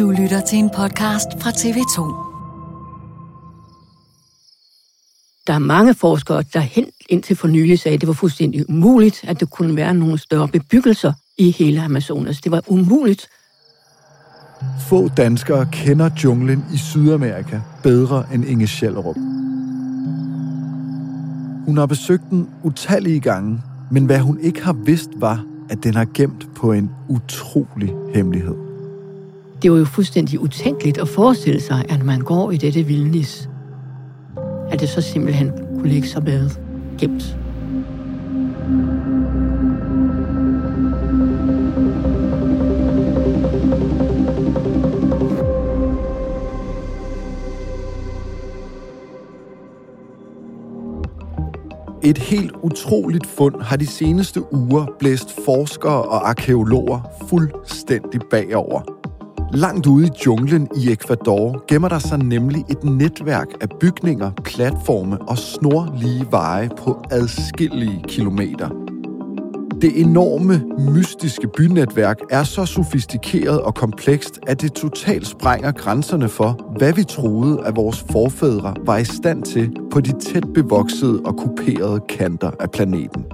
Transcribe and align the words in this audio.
Du 0.00 0.10
lytter 0.10 0.40
til 0.40 0.58
en 0.58 0.70
podcast 0.70 1.28
fra 1.40 1.50
TV2. 1.50 2.00
Der 5.46 5.52
er 5.52 5.58
mange 5.58 5.94
forskere, 5.94 6.44
der 6.52 6.60
helt 6.60 6.94
indtil 7.08 7.36
for 7.36 7.48
nylig 7.48 7.78
sagde, 7.78 7.94
at 7.94 8.00
det 8.00 8.06
var 8.06 8.12
fuldstændig 8.12 8.70
umuligt, 8.70 9.24
at 9.28 9.40
der 9.40 9.46
kunne 9.46 9.76
være 9.76 9.94
nogle 9.94 10.18
større 10.18 10.48
bebyggelser 10.48 11.12
i 11.38 11.50
hele 11.50 11.82
Amazonas. 11.82 12.40
Det 12.40 12.52
var 12.52 12.62
umuligt. 12.66 13.28
Få 14.88 15.08
danskere 15.08 15.68
kender 15.72 16.10
junglen 16.24 16.64
i 16.74 16.76
Sydamerika 16.76 17.60
bedre 17.82 18.24
end 18.34 18.44
Inge 18.44 18.66
Schellerup. 18.66 19.16
Hun 21.66 21.76
har 21.76 21.86
besøgt 21.86 22.24
den 22.30 22.48
utallige 22.62 23.20
gange, 23.20 23.60
men 23.90 24.04
hvad 24.04 24.18
hun 24.18 24.40
ikke 24.40 24.64
har 24.64 24.72
vidst 24.72 25.10
var, 25.16 25.44
at 25.70 25.84
den 25.84 25.94
har 25.94 26.06
gemt 26.14 26.54
på 26.54 26.72
en 26.72 26.90
utrolig 27.08 27.94
hemmelighed. 28.14 28.69
Det 29.62 29.72
var 29.72 29.78
jo 29.78 29.84
fuldstændig 29.84 30.40
utænkeligt 30.40 30.98
at 30.98 31.08
forestille 31.08 31.60
sig, 31.60 31.84
at 31.88 32.04
man 32.04 32.20
går 32.20 32.50
i 32.50 32.56
dette 32.56 32.82
vildnis. 32.82 33.48
At 34.70 34.80
det 34.80 34.88
så 34.88 35.00
simpelthen 35.00 35.52
kunne 35.74 35.88
ligge 35.88 36.08
så 36.08 36.20
bedre 36.20 36.50
gemt. 36.98 37.36
Et 52.02 52.18
helt 52.18 52.52
utroligt 52.62 53.26
fund 53.26 53.62
har 53.62 53.76
de 53.76 53.86
seneste 53.86 54.54
uger 54.54 54.86
blæst 54.98 55.44
forskere 55.44 56.02
og 56.02 56.28
arkeologer 56.28 57.00
fuldstændig 57.28 58.20
bagover. 58.30 58.99
Langt 59.52 59.86
ude 59.86 60.06
i 60.06 60.10
junglen 60.26 60.68
i 60.76 60.92
Ecuador 60.92 61.64
gemmer 61.68 61.88
der 61.88 61.98
sig 61.98 62.18
nemlig 62.18 62.64
et 62.68 62.84
netværk 62.84 63.46
af 63.60 63.68
bygninger, 63.80 64.30
platforme 64.44 65.18
og 65.28 65.38
snorlige 65.38 66.26
veje 66.30 66.70
på 66.78 67.02
adskillige 67.10 68.04
kilometer. 68.08 68.68
Det 69.80 70.00
enorme, 70.00 70.62
mystiske 70.92 71.48
bynetværk 71.56 72.18
er 72.30 72.42
så 72.42 72.66
sofistikeret 72.66 73.60
og 73.60 73.74
komplekst, 73.74 74.40
at 74.46 74.62
det 74.62 74.72
totalt 74.72 75.26
sprænger 75.26 75.72
grænserne 75.72 76.28
for, 76.28 76.74
hvad 76.78 76.92
vi 76.92 77.04
troede, 77.04 77.60
at 77.64 77.76
vores 77.76 78.04
forfædre 78.10 78.74
var 78.86 78.98
i 78.98 79.04
stand 79.04 79.42
til 79.42 79.76
på 79.92 80.00
de 80.00 80.12
tæt 80.20 80.44
bevoksede 80.54 81.22
og 81.24 81.36
kuperede 81.36 82.00
kanter 82.08 82.50
af 82.60 82.70
planeten. 82.70 83.24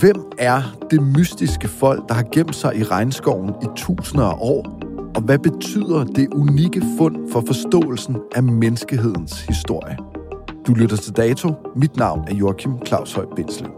Hvem 0.00 0.16
er 0.38 0.86
det 0.90 1.02
mystiske 1.02 1.68
folk, 1.68 2.08
der 2.08 2.14
har 2.14 2.28
gemt 2.32 2.54
sig 2.54 2.76
i 2.76 2.82
regnskoven 2.82 3.48
i 3.48 3.66
tusinder 3.76 4.24
af 4.24 4.36
år? 4.40 4.80
Og 5.16 5.22
hvad 5.22 5.38
betyder 5.38 6.04
det 6.04 6.28
unikke 6.32 6.82
fund 6.98 7.30
for 7.32 7.42
forståelsen 7.46 8.16
af 8.34 8.42
menneskehedens 8.42 9.40
historie? 9.40 9.96
Du 10.66 10.74
lytter 10.74 10.96
til 10.96 11.16
Dato. 11.16 11.52
Mit 11.76 11.96
navn 11.96 12.28
er 12.28 12.34
Joachim 12.34 12.86
Claus 12.86 13.12
Høj 13.12 13.26
Bindslev. 13.36 13.70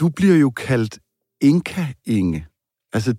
Du 0.00 0.08
bliver 0.08 0.36
jo 0.36 0.50
kaldt 0.50 0.98
Inka-Inge. 1.40 2.46
Altså, 2.92 3.14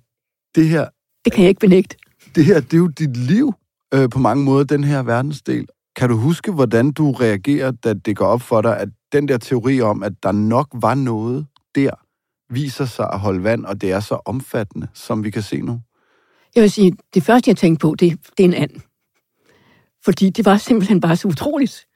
det 0.55 0.69
her... 0.69 0.85
Det 1.25 1.33
kan 1.33 1.41
jeg 1.41 1.49
ikke 1.49 1.59
benægte. 1.59 1.97
Det 2.35 2.45
her, 2.45 2.59
det 2.59 2.73
er 2.73 2.77
jo 2.77 2.87
dit 2.87 3.17
liv 3.17 3.53
øh, 3.93 4.09
på 4.09 4.19
mange 4.19 4.43
måder, 4.43 4.63
den 4.63 4.83
her 4.83 5.03
verdensdel. 5.03 5.67
Kan 5.95 6.09
du 6.09 6.15
huske, 6.15 6.51
hvordan 6.51 6.91
du 6.91 7.11
reagerer, 7.11 7.71
da 7.71 7.93
det 7.93 8.17
går 8.17 8.25
op 8.25 8.41
for 8.41 8.61
dig, 8.61 8.77
at 8.77 8.89
den 9.11 9.27
der 9.27 9.37
teori 9.37 9.81
om, 9.81 10.03
at 10.03 10.13
der 10.23 10.31
nok 10.31 10.67
var 10.73 10.95
noget 10.95 11.47
der, 11.75 11.91
viser 12.53 12.85
sig 12.85 13.09
at 13.13 13.19
holde 13.19 13.43
vand, 13.43 13.65
og 13.65 13.81
det 13.81 13.91
er 13.91 13.99
så 13.99 14.19
omfattende, 14.25 14.87
som 14.93 15.23
vi 15.23 15.29
kan 15.29 15.41
se 15.41 15.61
nu? 15.61 15.81
Jeg 16.55 16.61
vil 16.61 16.71
sige, 16.71 16.93
det 17.13 17.23
første, 17.23 17.49
jeg 17.49 17.57
tænkte 17.57 17.81
på, 17.81 17.95
det, 17.99 18.19
det 18.37 18.43
er 18.43 18.47
en 18.47 18.53
and. 18.53 18.81
Fordi 20.05 20.29
det 20.29 20.45
var 20.45 20.57
simpelthen 20.57 21.01
bare 21.01 21.15
så 21.15 21.27
utroligt. 21.27 21.87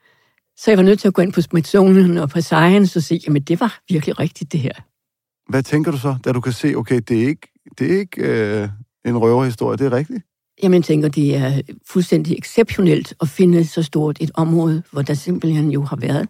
Så 0.58 0.72
jeg 0.72 0.78
var 0.78 0.84
nødt 0.84 1.00
til 1.00 1.08
at 1.08 1.14
gå 1.14 1.22
ind 1.22 1.34
på 1.34 1.42
Smithsonian 1.42 2.18
og 2.18 2.30
på 2.30 2.42
Science 2.42 3.00
og 3.00 3.04
se, 3.04 3.20
jamen 3.26 3.42
det 3.42 3.60
var 3.60 3.80
virkelig 3.90 4.20
rigtigt, 4.20 4.52
det 4.52 4.60
her. 4.60 4.74
Hvad 5.50 5.64
tænker 5.64 5.92
du 5.92 5.98
så, 5.98 6.16
da 6.26 6.32
du 6.32 6.42
kan 6.42 6.54
se, 6.54 6.76
okay, 6.76 7.02
det 7.08 7.24
er 7.24 7.28
ikke, 7.28 7.48
det 7.78 7.94
er 7.94 8.00
ikke 8.00 8.22
øh, 8.22 8.70
en 9.06 9.18
røverhistorie, 9.18 9.78
det 9.78 9.86
er 9.86 9.92
rigtigt? 9.92 10.24
Jamen, 10.64 10.76
jeg 10.76 10.84
tænker, 10.84 11.10
det 11.10 11.36
er 11.36 11.62
fuldstændig 11.88 12.38
exceptionelt 12.38 13.14
at 13.22 13.28
finde 13.28 13.66
så 13.66 13.84
stort 13.84 14.18
et 14.22 14.32
område, 14.34 14.84
hvor 14.92 15.02
der 15.02 15.14
simpelthen 15.14 15.72
jo 15.72 15.82
har 15.82 15.96
været. 15.96 16.28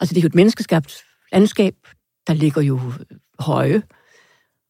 Altså, 0.00 0.14
det 0.14 0.20
er 0.20 0.22
jo 0.22 0.26
et 0.26 0.34
menneskeskabt 0.34 1.04
landskab, 1.32 1.74
der 2.26 2.34
ligger 2.34 2.62
jo 2.62 2.80
høje, 3.38 3.82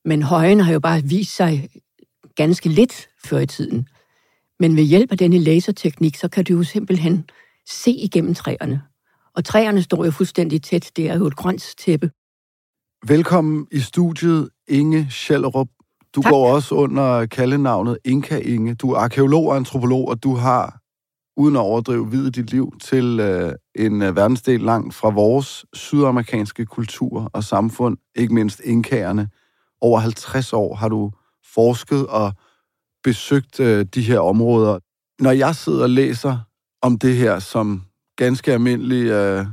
men 0.05 0.23
højen 0.23 0.61
har 0.61 0.73
jo 0.73 0.81
bare 0.81 1.03
vist 1.03 1.37
sig 1.37 1.69
ganske 2.37 2.69
lidt 2.69 3.09
før 3.25 3.39
i 3.39 3.47
tiden. 3.47 3.89
Men 4.61 4.77
ved 4.77 4.85
hjælp 4.85 5.13
af 5.13 5.19
denne 5.19 5.39
laserteknik, 5.39 6.17
så 6.17 6.29
kan 6.29 6.45
du 6.45 6.53
jo 6.53 6.63
simpelthen 6.63 7.25
se 7.69 7.91
igennem 7.91 8.35
træerne. 8.35 8.83
Og 9.35 9.45
træerne 9.45 9.83
står 9.83 10.05
jo 10.05 10.11
fuldstændig 10.11 10.63
tæt. 10.63 10.91
Det 10.97 11.09
er 11.11 11.19
jo 11.19 11.27
et 11.27 11.37
grønt 11.37 11.75
tæppe. 11.79 12.11
Velkommen 13.07 13.67
i 13.73 13.81
studiet, 13.81 14.49
Inge 14.69 15.07
Schellerup. 15.11 15.69
Du 16.19 16.23
tak. 16.23 16.33
går 16.33 16.53
også 16.53 16.75
under 16.75 17.27
kaldenavnet 17.27 17.99
Inka 18.05 18.39
Inge. 18.39 18.75
Du 18.75 18.91
er 18.91 18.99
arkeolog 18.99 19.47
og 19.47 19.57
antropolog, 19.57 20.09
og 20.09 20.23
du 20.23 20.35
har, 20.35 20.81
uden 21.37 21.57
at 21.57 21.61
overdrive, 21.61 22.11
videt 22.11 22.35
dit 22.35 22.51
liv 22.51 22.73
til 22.83 23.21
øh, 23.21 23.53
en 23.75 24.03
øh, 24.03 24.17
verdensdel 24.17 24.61
langt 24.61 24.95
fra 24.95 25.11
vores 25.11 25.67
sydamerikanske 25.73 26.67
kultur 26.67 27.31
og 27.33 27.45
samfund, 27.45 27.97
ikke 28.17 28.35
mindst 28.35 28.61
inkagerne. 28.65 29.29
Over 29.81 29.99
50 29.99 30.53
år 30.53 30.75
har 30.75 30.89
du 30.89 31.13
forsket 31.55 32.07
og 32.07 32.33
besøgt 33.05 33.61
øh, 33.61 33.87
de 33.95 34.03
her 34.03 34.19
områder. 34.19 34.79
Når 35.23 35.31
jeg 35.31 35.55
sidder 35.55 35.83
og 35.83 35.91
læser 35.91 36.39
om 36.83 36.99
det 36.99 37.17
her 37.17 37.39
som 37.39 37.83
ganske 38.17 38.53
almindelig 38.53 39.11
øh, 39.11 39.47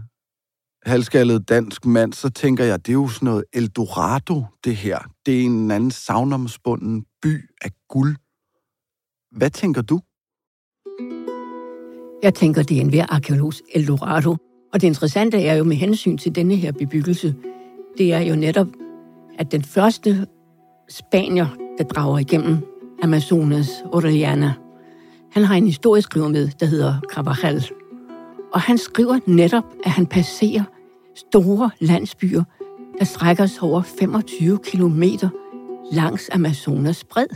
halskaldet 0.85 1.49
dansk 1.49 1.85
mand, 1.85 2.13
så 2.13 2.29
tænker 2.29 2.63
jeg, 2.63 2.85
det 2.85 2.91
er 2.91 2.93
jo 2.93 3.07
sådan 3.07 3.25
noget 3.25 3.43
Eldorado, 3.53 4.43
det 4.63 4.75
her. 4.75 4.99
Det 5.25 5.41
er 5.41 5.45
en 5.45 5.71
anden 5.71 5.91
savnomsbunden 5.91 7.05
by 7.21 7.49
af 7.61 7.71
guld. 7.89 8.15
Hvad 9.31 9.49
tænker 9.49 9.81
du? 9.81 9.99
Jeg 12.23 12.33
tænker, 12.33 12.63
det 12.63 12.77
er 12.77 12.81
en 12.81 12.89
hver 12.89 13.05
arkeologs 13.09 13.61
Eldorado. 13.73 14.37
Og 14.73 14.81
det 14.81 14.87
interessante 14.87 15.45
er 15.45 15.55
jo 15.55 15.63
med 15.63 15.75
hensyn 15.75 16.17
til 16.17 16.35
denne 16.35 16.55
her 16.55 16.71
bebyggelse, 16.71 17.35
det 17.97 18.13
er 18.13 18.19
jo 18.19 18.35
netop, 18.35 18.67
at 19.39 19.51
den 19.51 19.63
første 19.63 20.27
spanier, 20.89 21.47
der 21.77 21.83
drager 21.83 22.19
igennem 22.19 22.57
Amazonas, 23.03 23.69
Orellana, 23.93 24.53
han 25.31 25.43
har 25.43 25.55
en 25.55 25.65
historieskriver 25.65 26.27
med, 26.27 26.49
der 26.59 26.65
hedder 26.65 26.99
Carvajal. 27.13 27.65
Og 28.53 28.61
han 28.61 28.77
skriver 28.77 29.19
netop, 29.25 29.63
at 29.83 29.91
han 29.91 30.05
passerer 30.05 30.63
store 31.15 31.69
landsbyer, 31.79 32.43
der 32.99 33.05
strækker 33.05 33.45
sig 33.45 33.63
over 33.63 33.81
25 33.81 34.59
kilometer 34.63 35.29
langs 35.91 36.29
Amazonas 36.33 37.03
bred. 37.03 37.27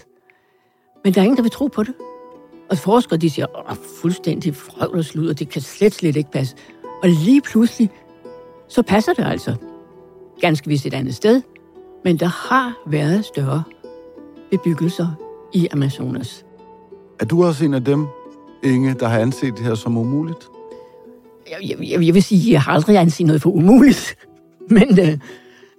Men 1.03 1.13
der 1.13 1.21
er 1.21 1.25
ingen, 1.25 1.37
der 1.37 1.43
vil 1.43 1.51
tro 1.51 1.67
på 1.67 1.83
det. 1.83 1.93
Og 2.69 2.77
forskere, 2.77 3.17
de 3.17 3.29
siger, 3.29 3.69
Åh, 3.69 3.75
fuldstændig 4.01 4.55
frøvl 4.55 4.97
og 4.97 5.05
sludder, 5.05 5.33
det 5.33 5.49
kan 5.49 5.61
slet, 5.61 5.93
slet 5.93 6.15
ikke 6.15 6.31
passe. 6.31 6.55
Og 7.03 7.09
lige 7.09 7.41
pludselig, 7.41 7.89
så 8.67 8.81
passer 8.81 9.13
det 9.13 9.25
altså. 9.25 9.55
Ganske 10.41 10.67
vist 10.67 10.85
et 10.85 10.93
andet 10.93 11.15
sted, 11.15 11.41
men 12.03 12.17
der 12.17 12.25
har 12.25 12.73
været 12.87 13.25
større 13.25 13.63
bebyggelser 14.51 15.07
i 15.53 15.67
Amazonas. 15.67 16.45
Er 17.19 17.25
du 17.25 17.43
også 17.43 17.65
en 17.65 17.73
af 17.73 17.83
dem, 17.83 18.07
Inge, 18.63 18.93
der 18.93 19.07
har 19.07 19.19
anset 19.19 19.57
det 19.57 19.65
her 19.65 19.75
som 19.75 19.97
umuligt? 19.97 20.49
Jeg, 21.51 21.79
jeg, 21.89 22.05
jeg 22.05 22.13
vil 22.13 22.23
sige, 22.23 22.49
at 22.49 22.53
jeg 22.53 22.61
har 22.61 22.71
aldrig 22.71 22.97
anset 22.97 23.27
noget 23.27 23.41
for 23.41 23.49
umuligt. 23.49 24.15
Men, 24.69 24.99
øh, 24.99 25.17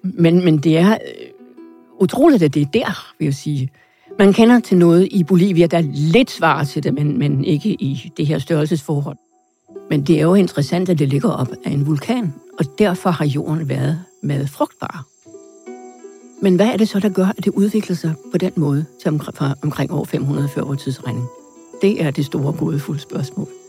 men, 0.02 0.44
men 0.44 0.58
det 0.58 0.78
er 0.78 0.90
øh, 0.92 1.26
utroligt, 2.00 2.42
at 2.42 2.54
det 2.54 2.62
er 2.62 2.66
der, 2.66 3.12
vil 3.18 3.24
jeg 3.24 3.34
sige. 3.34 3.70
Man 4.18 4.32
kender 4.32 4.60
til 4.60 4.76
noget 4.76 5.08
i 5.10 5.24
Bolivia, 5.24 5.66
der 5.66 5.78
er 5.78 5.84
lidt 5.92 6.30
svarer 6.30 6.64
til 6.64 6.82
det, 6.82 6.94
men, 6.94 7.18
men 7.18 7.44
ikke 7.44 7.68
i 7.68 8.12
det 8.16 8.26
her 8.26 8.38
størrelsesforhold. 8.38 9.16
Men 9.90 10.02
det 10.02 10.18
er 10.18 10.22
jo 10.22 10.34
interessant, 10.34 10.88
at 10.88 10.98
det 10.98 11.08
ligger 11.08 11.30
op 11.30 11.48
af 11.64 11.70
en 11.70 11.86
vulkan, 11.86 12.34
og 12.58 12.64
derfor 12.78 13.10
har 13.10 13.24
jorden 13.24 13.68
været 13.68 14.04
meget 14.22 14.50
frugtbar. 14.50 15.04
Men 16.42 16.56
hvad 16.56 16.66
er 16.66 16.76
det 16.76 16.88
så, 16.88 17.00
der 17.00 17.08
gør, 17.08 17.26
at 17.38 17.44
det 17.44 17.52
udvikler 17.52 17.96
sig 17.96 18.14
på 18.32 18.38
den 18.38 18.52
måde 18.56 18.84
til 19.02 19.08
omkring, 19.08 19.36
fra 19.36 19.54
omkring 19.62 19.92
år 19.92 20.04
500 20.04 20.48
før 20.48 20.62
vores 20.62 20.82
tidsregning? 20.82 21.26
Det 21.82 22.02
er 22.02 22.10
det 22.10 22.24
store 22.24 22.52
gådefulde 22.52 23.00
spørgsmål. 23.00 23.59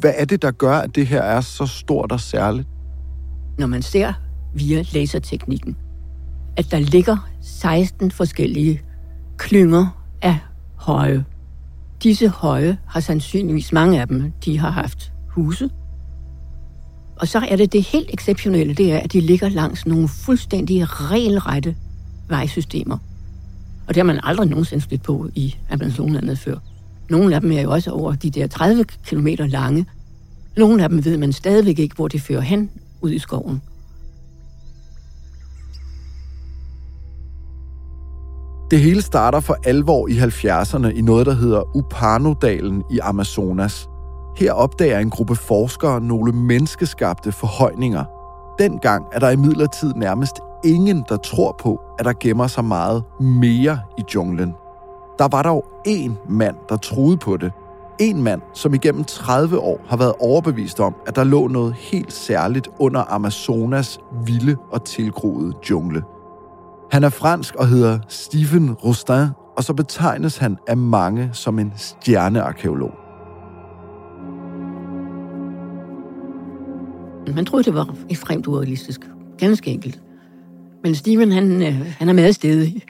Hvad 0.00 0.12
er 0.16 0.24
det, 0.24 0.42
der 0.42 0.50
gør, 0.50 0.78
at 0.78 0.94
det 0.94 1.06
her 1.06 1.22
er 1.22 1.40
så 1.40 1.66
stort 1.66 2.12
og 2.12 2.20
særligt? 2.20 2.68
Når 3.58 3.66
man 3.66 3.82
ser 3.82 4.12
via 4.54 4.84
laserteknikken, 4.92 5.76
at 6.56 6.70
der 6.70 6.78
ligger 6.78 7.28
16 7.40 8.10
forskellige 8.10 8.82
klynger 9.36 10.02
af 10.22 10.38
høje. 10.74 11.24
Disse 12.02 12.28
høje 12.28 12.78
har 12.86 13.00
sandsynligvis 13.00 13.72
mange 13.72 14.00
af 14.00 14.08
dem, 14.08 14.32
de 14.44 14.58
har 14.58 14.70
haft 14.70 15.12
huse. 15.28 15.70
Og 17.20 17.28
så 17.28 17.38
er 17.38 17.56
det 17.56 17.72
det 17.72 17.82
helt 17.82 18.10
exceptionelle, 18.12 18.74
det 18.74 18.92
er, 18.92 18.98
at 18.98 19.12
de 19.12 19.20
ligger 19.20 19.48
langs 19.48 19.86
nogle 19.86 20.08
fuldstændig 20.08 21.00
regelrette 21.00 21.76
vejsystemer. 22.28 22.98
Og 23.88 23.94
det 23.94 23.96
har 23.96 24.04
man 24.04 24.20
aldrig 24.22 24.48
nogensinde 24.48 24.84
stødt 24.84 25.02
på 25.02 25.28
i 25.34 25.56
Amazonlandet 25.70 26.38
før. 26.38 26.58
Nogle 27.10 27.34
af 27.34 27.40
dem 27.40 27.52
er 27.52 27.60
jo 27.60 27.70
også 27.70 27.90
over 27.90 28.14
de 28.14 28.30
der 28.30 28.46
30 28.46 28.84
km 28.84 29.26
lange. 29.38 29.86
Nogle 30.56 30.82
af 30.82 30.88
dem 30.88 31.04
ved 31.04 31.18
man 31.18 31.32
stadigvæk 31.32 31.78
ikke, 31.78 31.94
hvor 31.96 32.08
det 32.08 32.22
fører 32.22 32.40
hen 32.40 32.70
ud 33.00 33.12
i 33.12 33.18
skoven. 33.18 33.62
Det 38.70 38.80
hele 38.80 39.02
starter 39.02 39.40
for 39.40 39.56
alvor 39.64 40.08
i 40.08 40.18
70'erne 40.18 40.86
i 40.86 41.00
noget, 41.00 41.26
der 41.26 41.34
hedder 41.34 41.76
Upanodalen 41.76 42.82
i 42.90 42.98
Amazonas. 42.98 43.88
Her 44.38 44.52
opdager 44.52 44.98
en 44.98 45.10
gruppe 45.10 45.36
forskere 45.36 46.00
nogle 46.00 46.32
menneskeskabte 46.32 47.32
forhøjninger. 47.32 48.04
Dengang 48.58 49.04
er 49.12 49.18
der 49.18 49.30
imidlertid 49.30 49.94
nærmest 49.94 50.34
ingen, 50.64 51.04
der 51.08 51.16
tror 51.16 51.56
på, 51.60 51.80
at 51.98 52.04
der 52.04 52.12
gemmer 52.20 52.46
sig 52.46 52.64
meget 52.64 53.02
mere 53.20 53.80
i 53.98 54.02
junglen. 54.14 54.54
Der 55.18 55.28
var 55.28 55.42
dog 55.42 55.64
én 55.88 56.10
mand, 56.28 56.56
der 56.68 56.76
troede 56.76 57.16
på 57.16 57.36
det. 57.36 57.52
En 58.00 58.22
mand, 58.22 58.42
som 58.54 58.74
igennem 58.74 59.04
30 59.04 59.58
år 59.58 59.80
har 59.88 59.96
været 59.96 60.12
overbevist 60.20 60.80
om, 60.80 60.94
at 61.06 61.16
der 61.16 61.24
lå 61.24 61.48
noget 61.48 61.74
helt 61.74 62.12
særligt 62.12 62.68
under 62.78 63.04
Amazonas 63.08 63.98
vilde 64.26 64.56
og 64.70 64.84
tilgroede 64.84 65.52
jungle. 65.70 66.02
Han 66.90 67.04
er 67.04 67.08
fransk 67.08 67.54
og 67.54 67.68
hedder 67.68 67.98
Stephen 68.08 68.72
Rostin, 68.72 69.28
og 69.56 69.64
så 69.64 69.74
betegnes 69.74 70.36
han 70.36 70.56
af 70.66 70.76
mange 70.76 71.30
som 71.32 71.58
en 71.58 71.72
stjernearkeolog. 71.76 72.92
Man 77.34 77.46
troede, 77.46 77.64
det 77.64 77.74
var 77.74 77.94
ekstremt 78.10 78.46
urealistisk. 78.46 79.00
Ganske 79.38 79.70
enkelt. 79.70 80.00
Men 80.82 80.94
Steven, 80.94 81.32
han, 81.32 81.62
øh, 81.62 81.94
han 81.98 82.08
er 82.08 82.12
meget 82.12 82.34
stedig. 82.34 82.82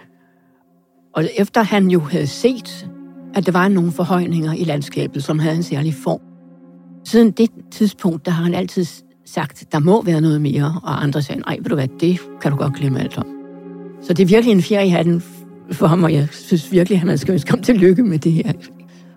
Og 1.16 1.28
efter 1.36 1.62
han 1.62 1.90
jo 1.90 2.00
havde 2.00 2.26
set, 2.26 2.88
at 3.34 3.46
der 3.46 3.52
var 3.52 3.68
nogle 3.68 3.92
forhøjninger 3.92 4.52
i 4.52 4.64
landskabet, 4.64 5.24
som 5.24 5.38
havde 5.38 5.56
en 5.56 5.62
særlig 5.62 5.94
form, 5.94 6.20
siden 7.04 7.30
det 7.30 7.50
tidspunkt, 7.70 8.26
der 8.26 8.30
har 8.30 8.44
han 8.44 8.54
altid 8.54 8.86
sagt, 9.24 9.64
der 9.72 9.78
må 9.78 10.02
være 10.02 10.20
noget 10.20 10.40
mere, 10.40 10.80
og 10.82 11.02
andre 11.02 11.22
sagde, 11.22 11.40
nej, 11.40 11.56
ved 11.56 11.64
du 11.64 11.74
hvad, 11.74 11.88
det 12.00 12.20
kan 12.40 12.50
du 12.50 12.56
godt 12.56 12.74
glemme 12.74 13.00
alt 13.00 13.18
om. 13.18 13.26
Så 14.02 14.12
det 14.12 14.22
er 14.22 14.26
virkelig 14.26 14.52
en 14.52 14.62
fjerde 14.62 14.86
i 14.86 14.88
hatten 14.88 15.22
for 15.72 15.86
ham, 15.86 16.04
og 16.04 16.12
jeg 16.12 16.28
synes 16.32 16.72
virkelig, 16.72 16.96
at 16.96 17.08
han 17.08 17.18
skal 17.18 17.42
komme 17.42 17.64
til 17.64 17.76
lykke 17.76 18.02
med 18.02 18.18
det 18.18 18.32
her. 18.32 18.52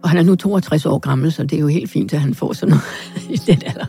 Og 0.04 0.10
han 0.10 0.20
er 0.20 0.24
nu 0.24 0.36
62 0.36 0.86
år 0.86 1.00
gammel, 1.00 1.32
så 1.32 1.44
det 1.44 1.54
er 1.54 1.60
jo 1.60 1.68
helt 1.68 1.90
fint, 1.90 2.14
at 2.14 2.20
han 2.20 2.34
får 2.34 2.54
sådan 2.54 2.70
noget 2.70 2.84
i 3.36 3.52
den 3.52 3.62
alder. 3.66 3.86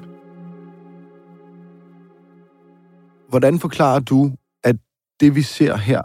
Hvordan 3.29 3.59
forklarer 3.59 4.01
du, 4.01 4.31
at 4.65 4.77
det 5.21 5.35
vi 5.35 5.43
ser 5.43 5.77
her 5.77 6.03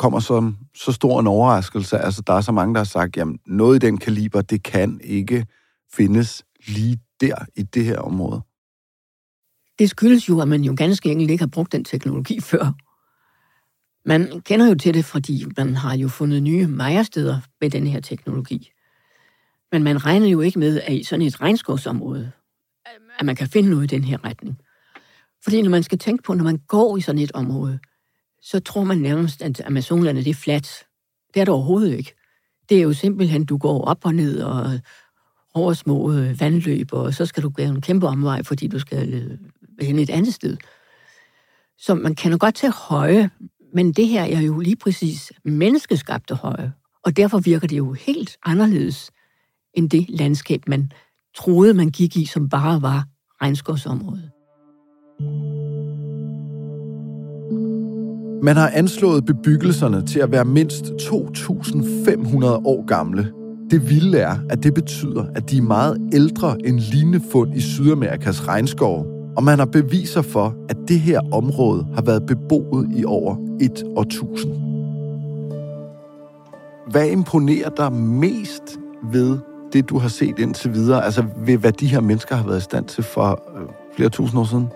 kommer 0.00 0.20
som 0.20 0.56
så 0.74 0.92
stor 0.92 1.20
en 1.20 1.26
overraskelse? 1.26 1.98
Altså, 1.98 2.22
der 2.26 2.32
er 2.32 2.40
så 2.40 2.52
mange, 2.52 2.74
der 2.74 2.80
har 2.80 2.84
sagt, 2.84 3.16
jamen 3.16 3.38
noget 3.46 3.76
i 3.76 3.86
den 3.86 3.98
kaliber, 3.98 4.42
det 4.42 4.62
kan 4.62 5.00
ikke 5.04 5.46
findes 5.92 6.44
lige 6.66 6.98
der 7.20 7.34
i 7.56 7.62
det 7.62 7.84
her 7.84 7.98
område. 7.98 8.40
Det 9.78 9.90
skyldes 9.90 10.28
jo, 10.28 10.40
at 10.40 10.48
man 10.48 10.62
jo 10.62 10.74
ganske 10.76 11.10
enkelt 11.10 11.30
ikke 11.30 11.42
har 11.42 11.48
brugt 11.48 11.72
den 11.72 11.84
teknologi 11.84 12.40
før. 12.50 12.72
Man 14.08 14.40
kender 14.40 14.68
jo 14.68 14.74
til 14.74 14.94
det, 14.94 15.04
fordi 15.04 15.44
man 15.56 15.76
har 15.76 15.96
jo 15.96 16.08
fundet 16.08 16.42
nye 16.42 16.66
mejersteder 16.66 17.40
med 17.60 17.70
den 17.70 17.86
her 17.86 18.00
teknologi. 18.00 18.70
Men 19.72 19.82
man 19.82 20.06
regner 20.06 20.26
jo 20.26 20.40
ikke 20.40 20.58
med, 20.58 20.80
at 20.80 20.92
i 20.92 21.02
sådan 21.02 21.26
et 21.26 21.40
regnskovsområde, 21.40 22.32
at 23.18 23.26
man 23.26 23.36
kan 23.36 23.48
finde 23.48 23.70
noget 23.70 23.92
i 23.92 23.96
den 23.96 24.04
her 24.04 24.24
retning. 24.24 24.58
Fordi 25.44 25.62
når 25.62 25.70
man 25.70 25.82
skal 25.82 25.98
tænke 25.98 26.22
på, 26.22 26.34
når 26.34 26.44
man 26.44 26.58
går 26.58 26.96
i 26.96 27.00
sådan 27.00 27.20
et 27.20 27.32
område, 27.32 27.78
så 28.42 28.60
tror 28.60 28.84
man 28.84 28.98
nærmest, 28.98 29.42
at 29.42 29.62
Amazonlandet 29.66 30.24
det 30.24 30.30
er 30.30 30.34
fladt. 30.34 30.86
Det 31.34 31.40
er 31.40 31.44
det 31.44 31.54
overhovedet 31.54 31.96
ikke. 31.98 32.14
Det 32.68 32.78
er 32.78 32.82
jo 32.82 32.92
simpelthen, 32.92 33.44
du 33.44 33.56
går 33.56 33.84
op 33.84 34.04
og 34.04 34.14
ned 34.14 34.40
og 34.40 34.80
over 35.54 35.72
små 35.72 36.12
øh, 36.12 36.40
vandløb, 36.40 36.92
og 36.92 37.14
så 37.14 37.26
skal 37.26 37.42
du 37.42 37.48
gøre 37.48 37.66
en 37.66 37.80
kæmpe 37.80 38.06
omvej, 38.06 38.42
fordi 38.42 38.68
du 38.68 38.78
skal 38.78 39.14
øh, 39.14 39.38
hen 39.80 39.98
et 39.98 40.10
andet 40.10 40.34
sted. 40.34 40.56
Så 41.78 41.94
man 41.94 42.14
kan 42.14 42.32
jo 42.32 42.38
godt 42.40 42.54
tage 42.54 42.72
høje, 42.72 43.30
men 43.74 43.92
det 43.92 44.08
her 44.08 44.22
er 44.22 44.40
jo 44.40 44.58
lige 44.58 44.76
præcis 44.76 45.32
menneskeskabte 45.44 46.34
høje, 46.34 46.72
og 47.04 47.16
derfor 47.16 47.38
virker 47.38 47.66
det 47.66 47.78
jo 47.78 47.92
helt 47.92 48.36
anderledes 48.44 49.10
end 49.74 49.90
det 49.90 50.06
landskab, 50.08 50.62
man 50.66 50.92
troede, 51.36 51.74
man 51.74 51.88
gik 51.88 52.16
i, 52.16 52.24
som 52.24 52.48
bare 52.48 52.82
var 52.82 53.04
regnskovsområdet. 53.42 54.30
Man 58.42 58.56
har 58.56 58.70
anslået 58.74 59.24
bebyggelserne 59.24 60.06
til 60.06 60.20
at 60.20 60.32
være 60.32 60.44
mindst 60.44 60.84
2.500 60.84 62.46
år 62.46 62.86
gamle. 62.86 63.32
Det 63.70 63.90
vilde 63.90 64.18
er, 64.18 64.36
at 64.50 64.62
det 64.62 64.74
betyder, 64.74 65.24
at 65.34 65.50
de 65.50 65.58
er 65.58 65.62
meget 65.62 65.96
ældre 66.12 66.56
end 66.66 66.78
lignende 66.78 67.20
fund 67.32 67.54
i 67.54 67.60
Sydamerikas 67.60 68.48
regnskove, 68.48 69.06
og 69.36 69.44
man 69.44 69.58
har 69.58 69.66
beviser 69.66 70.22
for, 70.22 70.54
at 70.68 70.76
det 70.88 71.00
her 71.00 71.20
område 71.32 71.86
har 71.94 72.02
været 72.02 72.26
beboet 72.26 72.88
i 72.96 73.04
over 73.04 73.36
et 73.60 73.84
årtusind. 73.96 74.52
Hvad 76.90 77.08
imponerer 77.08 77.70
dig 77.70 77.92
mest 77.92 78.62
ved 79.12 79.38
det, 79.72 79.88
du 79.88 79.98
har 79.98 80.08
set 80.08 80.38
indtil 80.38 80.74
videre? 80.74 81.04
Altså 81.04 81.24
ved, 81.46 81.56
hvad 81.56 81.72
de 81.72 81.86
her 81.86 82.00
mennesker 82.00 82.36
har 82.36 82.46
været 82.46 82.58
i 82.58 82.64
stand 82.64 82.84
til 82.84 83.04
for 83.04 83.42
øh, 83.56 83.66
flere 83.96 84.08
tusind 84.08 84.40
år 84.40 84.44
siden? 84.44 84.68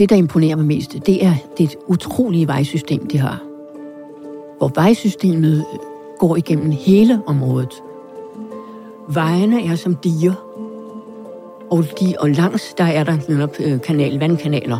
Det, 0.00 0.10
der 0.10 0.16
imponerer 0.16 0.56
mig 0.56 0.66
mest, 0.66 0.96
det 1.06 1.24
er 1.24 1.34
det 1.58 1.76
utrolige 1.86 2.46
vejsystem, 2.46 3.06
de 3.06 3.18
har. 3.18 3.42
Hvor 4.58 4.72
vejsystemet 4.74 5.64
går 6.18 6.36
igennem 6.36 6.70
hele 6.70 7.20
området. 7.26 7.82
Vejene 9.08 9.66
er 9.66 9.74
som 9.74 9.94
diger, 9.94 10.32
og, 11.70 11.84
de, 12.00 12.14
og 12.18 12.30
langs 12.30 12.74
der 12.74 12.84
er 12.84 13.04
der 13.04 13.16
netop 13.28 13.56
øh, 13.60 13.80
kanal, 13.80 14.18
vandkanaler. 14.18 14.78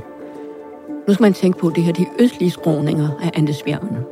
Nu 1.09 1.15
skal 1.15 1.25
man 1.25 1.33
tænke 1.33 1.59
på, 1.59 1.69
at 1.69 1.77
det 1.77 1.85
her 1.85 1.93
de 1.93 2.07
østlige 2.19 2.51
skråninger 2.51 3.09
af 3.23 3.31
Andesbjergene. 3.35 4.05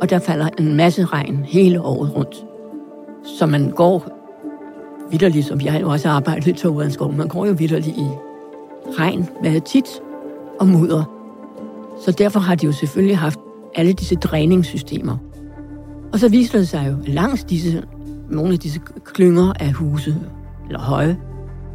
Og 0.00 0.10
der 0.10 0.18
falder 0.18 0.48
en 0.58 0.74
masse 0.74 1.04
regn 1.04 1.44
hele 1.44 1.82
året 1.82 2.16
rundt. 2.16 2.44
Så 3.38 3.46
man 3.46 3.70
går 3.70 4.06
vidderligt, 5.10 5.46
som 5.46 5.60
jeg 5.60 5.84
også 5.84 6.08
har 6.08 6.16
arbejdet 6.16 6.46
i 6.46 6.52
Togvandskov, 6.52 7.12
man 7.12 7.28
går 7.28 7.46
jo 7.46 7.52
vidderligt 7.52 7.96
i 7.96 8.06
regn 8.98 9.28
meget 9.42 9.64
tit 9.64 10.02
og 10.60 10.68
mudder. 10.68 11.04
Så 12.04 12.12
derfor 12.12 12.40
har 12.40 12.54
de 12.54 12.66
jo 12.66 12.72
selvfølgelig 12.72 13.18
haft 13.18 13.38
alle 13.74 13.92
disse 13.92 14.14
dræningssystemer. 14.14 15.16
Og 16.12 16.18
så 16.18 16.28
viser 16.28 16.58
det 16.58 16.68
sig 16.68 16.88
jo, 16.90 17.02
at 17.02 17.08
langs 17.08 17.44
disse, 17.44 17.82
nogle 18.30 18.52
af 18.52 18.58
disse 18.58 18.80
klynger 19.04 19.52
af 19.60 19.72
huse, 19.72 20.16
eller 20.66 20.80
høje, 20.80 21.18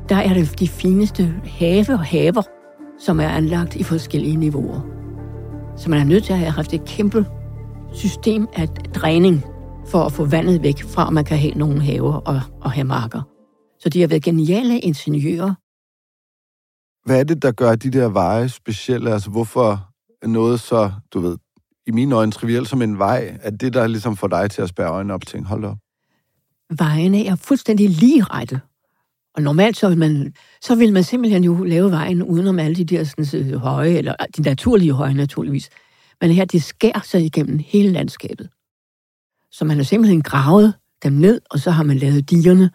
der 0.10 0.16
er 0.16 0.34
det 0.34 0.60
de 0.60 0.68
fineste 0.68 1.34
have 1.46 1.86
og 1.90 2.00
haver, 2.00 2.42
som 3.00 3.20
er 3.20 3.28
anlagt 3.28 3.76
i 3.76 3.84
forskellige 3.84 4.36
niveauer. 4.36 4.82
Så 5.78 5.90
man 5.90 6.00
er 6.00 6.04
nødt 6.04 6.24
til 6.24 6.34
at 6.34 6.40
have 6.40 6.52
haft 6.52 6.74
et 6.74 6.86
kæmpe 6.86 7.26
system 7.94 8.48
af 8.54 8.68
dræning 8.68 9.46
for 9.88 10.04
at 10.04 10.12
få 10.12 10.26
vandet 10.26 10.64
væk 10.64 10.84
fra, 10.84 11.08
at 11.08 11.14
man 11.14 11.26
kan 11.26 11.38
have 11.38 11.54
nogle 11.54 11.82
haver 11.82 12.14
og, 12.14 12.42
og 12.62 12.72
have 12.72 12.84
marker. 12.84 13.22
Så 13.80 13.90
de 13.90 14.02
har 14.02 14.08
været 14.08 14.24
geniale 14.24 14.80
ingeniører. 14.80 15.54
Hvad 17.06 17.20
er 17.20 17.24
det, 17.24 17.42
der 17.42 17.52
gør 17.52 17.76
de 17.76 17.92
der 17.92 18.10
veje 18.10 18.50
specielle? 18.50 19.14
Altså, 19.14 19.30
hvorfor 19.30 19.92
noget 20.28 20.60
så, 20.60 20.92
du 21.14 21.20
ved, 21.20 21.38
i 21.88 21.92
mine 21.92 22.16
øjne 22.16 22.32
trivielt 22.32 22.68
som 22.68 22.82
en 22.82 22.98
vej, 22.98 23.38
at 23.42 23.62
det, 23.62 23.74
der 23.74 23.88
ligesom 23.88 24.18
får 24.18 24.28
dig 24.28 24.52
til 24.52 24.62
at 24.62 24.70
spære 24.70 24.90
øjnene 24.90 25.14
op 25.14 25.22
og 25.22 25.28
tænke, 25.28 25.48
hold 25.48 25.66
op. 25.66 25.78
Vejene 26.70 27.26
er 27.26 27.36
fuldstændig 27.36 27.90
lige 27.90 28.24
rette. 28.24 28.62
Og 29.36 29.42
normalt 29.42 29.78
så 29.78 29.90
vil, 29.90 29.98
man, 29.98 30.34
så 30.62 30.76
vil 30.76 30.94
man 30.94 31.04
simpelthen 31.04 31.44
jo 31.44 31.64
lave 31.64 31.92
vejen 31.92 32.24
udenom 32.24 32.60
alle 32.60 32.76
de 32.76 32.86
der 32.86 33.04
sådan, 33.04 33.54
øh, 33.54 33.56
høje, 33.56 33.90
eller 33.90 34.16
øh, 34.22 34.28
de 34.38 34.42
naturlige 34.42 34.94
høje 34.94 35.14
naturligvis. 35.14 35.70
Men 36.22 36.32
her, 36.32 36.46
det 36.46 36.64
skærer 36.64 37.02
sig 37.04 37.26
igennem 37.26 37.60
hele 37.66 37.92
landskabet. 37.92 38.50
Så 39.52 39.66
man 39.66 39.78
har 39.78 39.84
simpelthen 39.84 40.22
gravet 40.22 40.74
dem 41.04 41.14
ned, 41.14 41.42
og 41.50 41.60
så 41.60 41.72
har 41.72 41.84
man 41.84 41.98
lavet 41.98 42.30
digerne, 42.30 42.72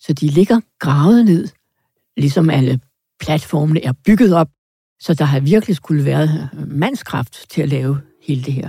så 0.00 0.12
de 0.12 0.26
ligger 0.26 0.60
gravet 0.78 1.24
ned, 1.24 1.48
ligesom 2.16 2.50
alle 2.50 2.80
platformene 3.20 3.84
er 3.84 3.92
bygget 4.06 4.34
op, 4.34 4.48
så 5.00 5.14
der 5.14 5.24
har 5.24 5.40
virkelig 5.40 5.76
skulle 5.76 6.04
være 6.04 6.48
mandskraft 6.66 7.50
til 7.50 7.62
at 7.62 7.68
lave 7.68 7.98
hele 8.22 8.42
det 8.42 8.54
her. 8.54 8.68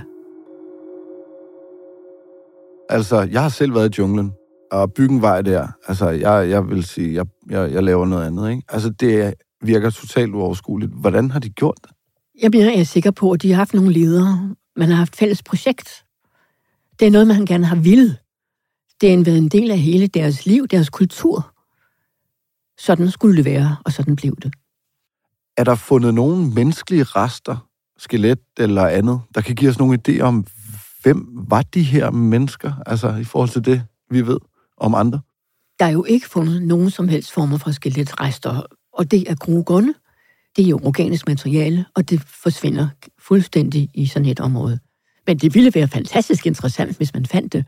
Altså, 2.88 3.28
jeg 3.32 3.42
har 3.42 3.48
selv 3.48 3.74
været 3.74 3.98
i 3.98 4.00
junglen, 4.00 4.32
og 4.72 4.92
bygge 4.92 5.14
en 5.14 5.22
vej 5.22 5.42
der, 5.42 5.68
altså, 5.88 6.08
jeg, 6.08 6.50
jeg 6.50 6.68
vil 6.68 6.84
sige, 6.84 7.14
jeg, 7.14 7.26
jeg, 7.50 7.72
jeg 7.72 7.82
laver 7.82 8.06
noget 8.06 8.26
andet, 8.26 8.50
ikke? 8.50 8.62
Altså, 8.68 8.90
det 8.90 9.34
virker 9.62 9.90
totalt 9.90 10.34
uoverskueligt. 10.34 10.92
Hvordan 10.92 11.30
har 11.30 11.40
de 11.40 11.48
gjort 11.48 11.78
det? 11.82 11.90
Jeg 12.42 12.50
bliver 12.50 12.70
jeg 12.70 12.86
sikker 12.86 13.10
på, 13.10 13.30
at 13.30 13.42
de 13.42 13.50
har 13.50 13.56
haft 13.56 13.74
nogle 13.74 13.92
ledere. 13.92 14.54
Man 14.76 14.88
har 14.88 14.96
haft 14.96 15.16
fælles 15.16 15.42
projekt. 15.42 16.04
Det 17.00 17.06
er 17.06 17.10
noget, 17.10 17.26
man 17.26 17.46
gerne 17.46 17.66
har 17.66 17.76
ville. 17.76 18.16
Det 19.00 19.14
er 19.14 19.24
været 19.24 19.38
en 19.38 19.48
del 19.48 19.70
af 19.70 19.78
hele 19.78 20.06
deres 20.06 20.46
liv, 20.46 20.66
deres 20.68 20.90
kultur. 20.90 21.55
Sådan 22.78 23.10
skulle 23.10 23.36
det 23.36 23.44
være, 23.44 23.76
og 23.84 23.92
sådan 23.92 24.16
blev 24.16 24.36
det. 24.42 24.54
Er 25.56 25.64
der 25.64 25.74
fundet 25.74 26.14
nogle 26.14 26.50
menneskelige 26.50 27.04
rester, 27.04 27.68
skelet 27.98 28.38
eller 28.58 28.86
andet, 28.86 29.20
der 29.34 29.40
kan 29.40 29.54
give 29.54 29.70
os 29.70 29.78
nogle 29.78 29.98
idéer 30.08 30.22
om, 30.22 30.46
hvem 31.02 31.28
var 31.48 31.62
de 31.62 31.82
her 31.82 32.10
mennesker, 32.10 32.72
altså 32.86 33.16
i 33.16 33.24
forhold 33.24 33.48
til 33.48 33.64
det, 33.64 33.82
vi 34.10 34.26
ved 34.26 34.38
om 34.76 34.94
andre? 34.94 35.20
Der 35.78 35.84
er 35.84 35.90
jo 35.90 36.04
ikke 36.04 36.28
fundet 36.28 36.62
nogen 36.62 36.90
som 36.90 37.08
helst 37.08 37.32
former 37.32 37.58
for 37.58 37.70
skeletrester, 37.70 38.62
og 38.92 39.10
det 39.10 39.30
er 39.30 39.34
gode 39.34 39.64
grunde. 39.64 39.94
Det 40.56 40.64
er 40.64 40.68
jo 40.68 40.80
organisk 40.84 41.28
materiale, 41.28 41.86
og 41.94 42.10
det 42.10 42.20
forsvinder 42.20 42.88
fuldstændig 43.18 43.90
i 43.94 44.06
sådan 44.06 44.28
et 44.28 44.40
område. 44.40 44.78
Men 45.26 45.38
det 45.38 45.54
ville 45.54 45.72
være 45.74 45.88
fantastisk 45.88 46.46
interessant, 46.46 46.96
hvis 46.96 47.14
man 47.14 47.26
fandt 47.26 47.52
det. 47.52 47.64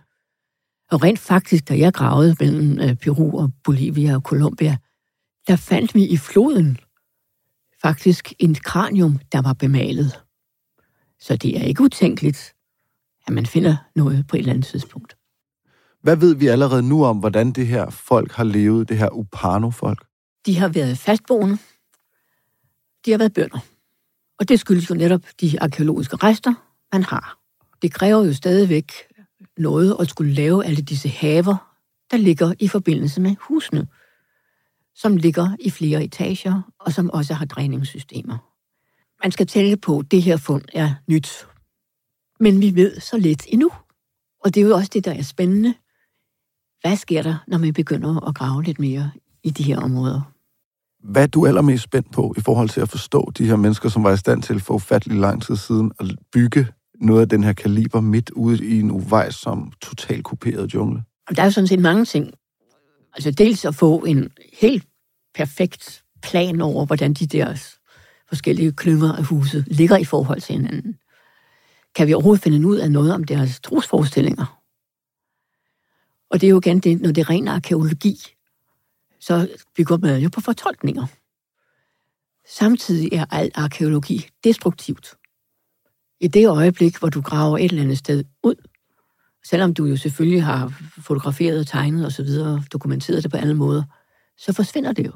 Og 0.91 1.03
rent 1.03 1.19
faktisk, 1.19 1.69
da 1.69 1.79
jeg 1.79 1.93
gravede 1.93 2.37
mellem 2.41 2.81
øh, 2.81 2.95
Peru 2.95 3.39
og 3.39 3.51
Bolivia 3.65 4.15
og 4.15 4.21
Colombia, 4.21 4.77
der 5.49 5.57
fandt 5.57 5.95
vi 5.95 6.07
i 6.07 6.17
floden 6.17 6.79
faktisk 7.83 8.33
en 8.39 8.55
kranium, 8.55 9.19
der 9.33 9.43
var 9.43 9.53
bemalet. 9.53 10.21
Så 11.21 11.37
det 11.37 11.59
er 11.59 11.65
ikke 11.65 11.83
utænkeligt, 11.83 12.55
at 13.27 13.33
man 13.33 13.47
finder 13.47 13.77
noget 13.97 14.27
på 14.27 14.37
et 14.37 14.41
eller 14.41 14.53
andet 14.53 14.67
tidspunkt. 14.67 15.17
Hvad 16.03 16.17
ved 16.17 16.35
vi 16.35 16.47
allerede 16.47 16.83
nu 16.83 17.05
om, 17.05 17.19
hvordan 17.19 17.53
det 17.53 17.67
her 17.67 17.91
folk 17.91 18.33
har 18.33 18.45
levet, 18.45 18.89
det 18.89 18.99
her 18.99 19.11
Upano-folk? 19.11 20.07
De 20.47 20.57
har 20.59 20.69
været 20.69 20.99
fastboende. 20.99 21.59
De 23.05 23.11
har 23.11 23.19
været 23.19 23.35
bønder. 23.35 23.59
Og 24.39 24.49
det 24.49 24.61
skyldes 24.61 24.91
jo 24.91 24.95
netop 24.95 25.23
de 25.41 25.63
arkeologiske 25.63 26.17
rester, 26.17 26.55
man 26.93 27.03
har. 27.03 27.39
Det 27.83 27.93
kræver 27.93 28.25
jo 28.25 28.35
stadigvæk 28.35 28.93
noget 29.57 29.97
at 30.01 30.09
skulle 30.09 30.33
lave 30.35 30.65
alle 30.65 30.83
disse 30.83 31.09
haver, 31.09 31.75
der 32.11 32.17
ligger 32.17 32.55
i 32.59 32.69
forbindelse 32.69 33.21
med 33.21 33.37
husene, 33.41 33.87
som 35.01 35.17
ligger 35.17 35.57
i 35.61 35.71
flere 35.71 36.05
etager, 36.05 36.63
og 36.81 36.93
som 36.93 37.11
også 37.11 37.35
har 37.35 37.45
dræningssystemer. 37.45 38.39
Man 39.25 39.33
skal 39.33 39.47
tænke 39.47 39.77
på, 39.77 39.99
at 39.99 40.11
det 40.11 40.23
her 40.23 40.37
fund 40.37 40.63
er 40.73 40.95
nyt. 41.09 41.47
Men 42.41 42.61
vi 42.61 42.75
ved 42.75 43.01
så 43.01 43.19
lidt 43.19 43.45
endnu. 43.49 43.71
Og 44.45 44.55
det 44.55 44.63
er 44.63 44.67
jo 44.67 44.75
også 44.75 44.91
det, 44.95 45.05
der 45.05 45.13
er 45.13 45.23
spændende. 45.23 45.75
Hvad 46.81 46.97
sker 46.97 47.23
der, 47.23 47.37
når 47.47 47.59
man 47.59 47.73
begynder 47.73 48.29
at 48.29 48.35
grave 48.35 48.63
lidt 48.63 48.79
mere 48.79 49.11
i 49.43 49.51
de 49.51 49.63
her 49.63 49.79
områder? 49.79 50.33
Hvad 51.05 51.23
er 51.23 51.27
du 51.27 51.47
allermest 51.47 51.85
spændt 51.85 52.13
på 52.13 52.35
i 52.37 52.41
forhold 52.41 52.69
til 52.69 52.81
at 52.81 52.89
forstå 52.89 53.33
de 53.39 53.47
her 53.47 53.57
mennesker, 53.57 53.89
som 53.89 54.05
var 54.05 54.13
i 54.13 54.17
stand 54.17 54.43
til 54.43 54.61
for 54.61 54.75
ufattelig 54.75 55.19
lang 55.19 55.43
tid 55.43 55.57
siden 55.57 55.93
at 56.01 56.07
bygge 56.33 56.67
noget 57.01 57.21
af 57.21 57.29
den 57.29 57.45
her 57.45 57.53
kaliber 57.53 58.01
midt 58.01 58.31
ude 58.31 58.67
i 58.67 58.81
en 58.81 58.91
uvejsom, 58.91 59.73
totalt 59.83 60.25
kuperet 60.25 60.75
jungle? 60.75 61.03
Der 61.37 61.43
er 61.43 61.47
jo 61.47 61.51
sådan 61.51 61.69
set 61.69 61.79
mange 61.81 62.05
ting. 62.05 62.33
Altså 63.15 63.31
dels 63.31 63.65
at 63.65 63.75
få 63.75 64.05
en 64.05 64.31
helt 64.61 64.88
perfekt 65.39 66.05
plan 66.23 66.61
over, 66.61 66.87
hvordan 66.87 67.15
de 67.15 67.27
der 67.27 67.77
forskellige 68.29 68.73
klynger 68.73 69.13
af 69.13 69.25
huset 69.25 69.65
ligger 69.67 69.97
i 69.97 70.05
forhold 70.05 70.41
til 70.41 70.55
hinanden. 70.55 70.99
Kan 71.95 72.09
vi 72.09 72.15
overhovedet 72.15 72.43
finde 72.43 72.67
ud 72.67 72.77
af 72.77 72.91
noget 72.91 73.15
om 73.15 73.25
deres 73.25 73.61
trosforestillinger? 73.61 74.61
Og 76.31 76.41
det 76.41 76.47
er 76.47 76.51
jo 76.51 76.61
igen 76.61 76.81
det, 76.81 77.01
når 77.01 77.13
det 77.13 77.21
er 77.21 77.31
ren 77.31 77.49
arkeologi, 77.49 78.19
så 79.21 79.49
bygger 79.77 79.97
man 79.97 80.21
jo 80.21 80.29
på 80.29 80.41
fortolkninger. 80.41 81.07
Samtidig 82.49 83.13
er 83.13 83.25
al 83.31 83.51
arkeologi 83.55 84.29
destruktivt. 84.45 85.15
I 86.21 86.29
det 86.29 86.49
øjeblik, 86.49 86.99
hvor 86.99 87.09
du 87.09 87.21
graver 87.21 87.59
et 87.59 87.65
eller 87.65 87.83
andet 87.83 87.99
sted 87.99 88.25
ud, 88.43 88.55
selvom 89.45 89.75
du 89.75 89.85
jo 89.85 89.97
selvfølgelig 89.97 90.45
har 90.45 90.83
fotograferet, 90.99 91.67
tegnet 91.67 92.07
og 92.07 92.13
så 92.13 92.23
videre, 92.23 92.63
dokumenteret 92.73 93.23
det 93.23 93.31
på 93.31 93.37
alle 93.37 93.55
måder, 93.55 93.83
så 94.37 94.53
forsvinder 94.53 94.93
det 94.93 95.07
jo. 95.07 95.13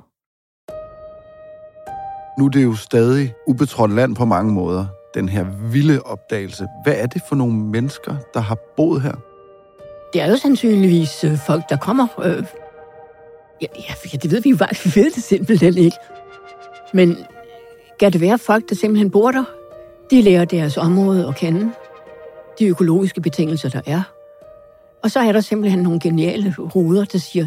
Nu 2.39 2.45
er 2.45 2.49
det 2.49 2.65
jo 2.65 2.75
stadig 2.75 3.35
ubetrådt 3.47 3.93
land 3.93 4.17
på 4.17 4.25
mange 4.25 4.53
måder, 4.53 4.87
den 5.15 5.29
her 5.29 5.45
vilde 5.73 6.01
opdagelse. 6.03 6.67
Hvad 6.85 6.95
er 6.97 7.07
det 7.07 7.23
for 7.29 7.37
nogle 7.37 7.55
mennesker, 7.55 8.17
der 8.35 8.41
har 8.41 8.57
boet 8.77 9.03
her? 9.03 9.15
Det 10.12 10.23
er 10.23 10.31
jo 10.31 10.37
sandsynligvis 10.37 11.25
øh, 11.25 11.39
folk, 11.47 11.62
der 11.69 11.77
kommer... 11.77 12.07
Øh, 12.25 12.45
ja, 13.62 13.67
ja, 14.12 14.17
det 14.17 14.31
ved 14.31 14.41
vi 14.41 14.51
jo 14.51 14.57
bare. 14.57 14.69
Vi 14.85 15.01
ved 15.01 15.11
det 15.11 15.23
simpelthen 15.23 15.77
ikke. 15.77 15.97
Men 16.95 17.17
kan 18.01 18.12
det 18.12 18.21
være 18.21 18.39
folk, 18.39 18.69
der 18.69 18.75
simpelthen 18.75 19.11
bor 19.11 19.31
der? 19.31 19.45
De 20.11 20.23
lærer 20.23 20.45
deres 20.45 20.77
område 20.77 21.29
at 21.29 21.37
kende. 21.37 21.71
De 22.59 22.67
økologiske 22.67 23.21
betingelser, 23.21 23.69
der 23.69 23.81
er. 23.87 24.03
Og 25.03 25.11
så 25.11 25.21
er 25.21 25.33
der 25.33 25.41
simpelthen 25.41 25.83
nogle 25.83 26.01
geniale 26.01 26.55
ruder, 26.59 27.05
der 27.05 27.19
siger, 27.19 27.47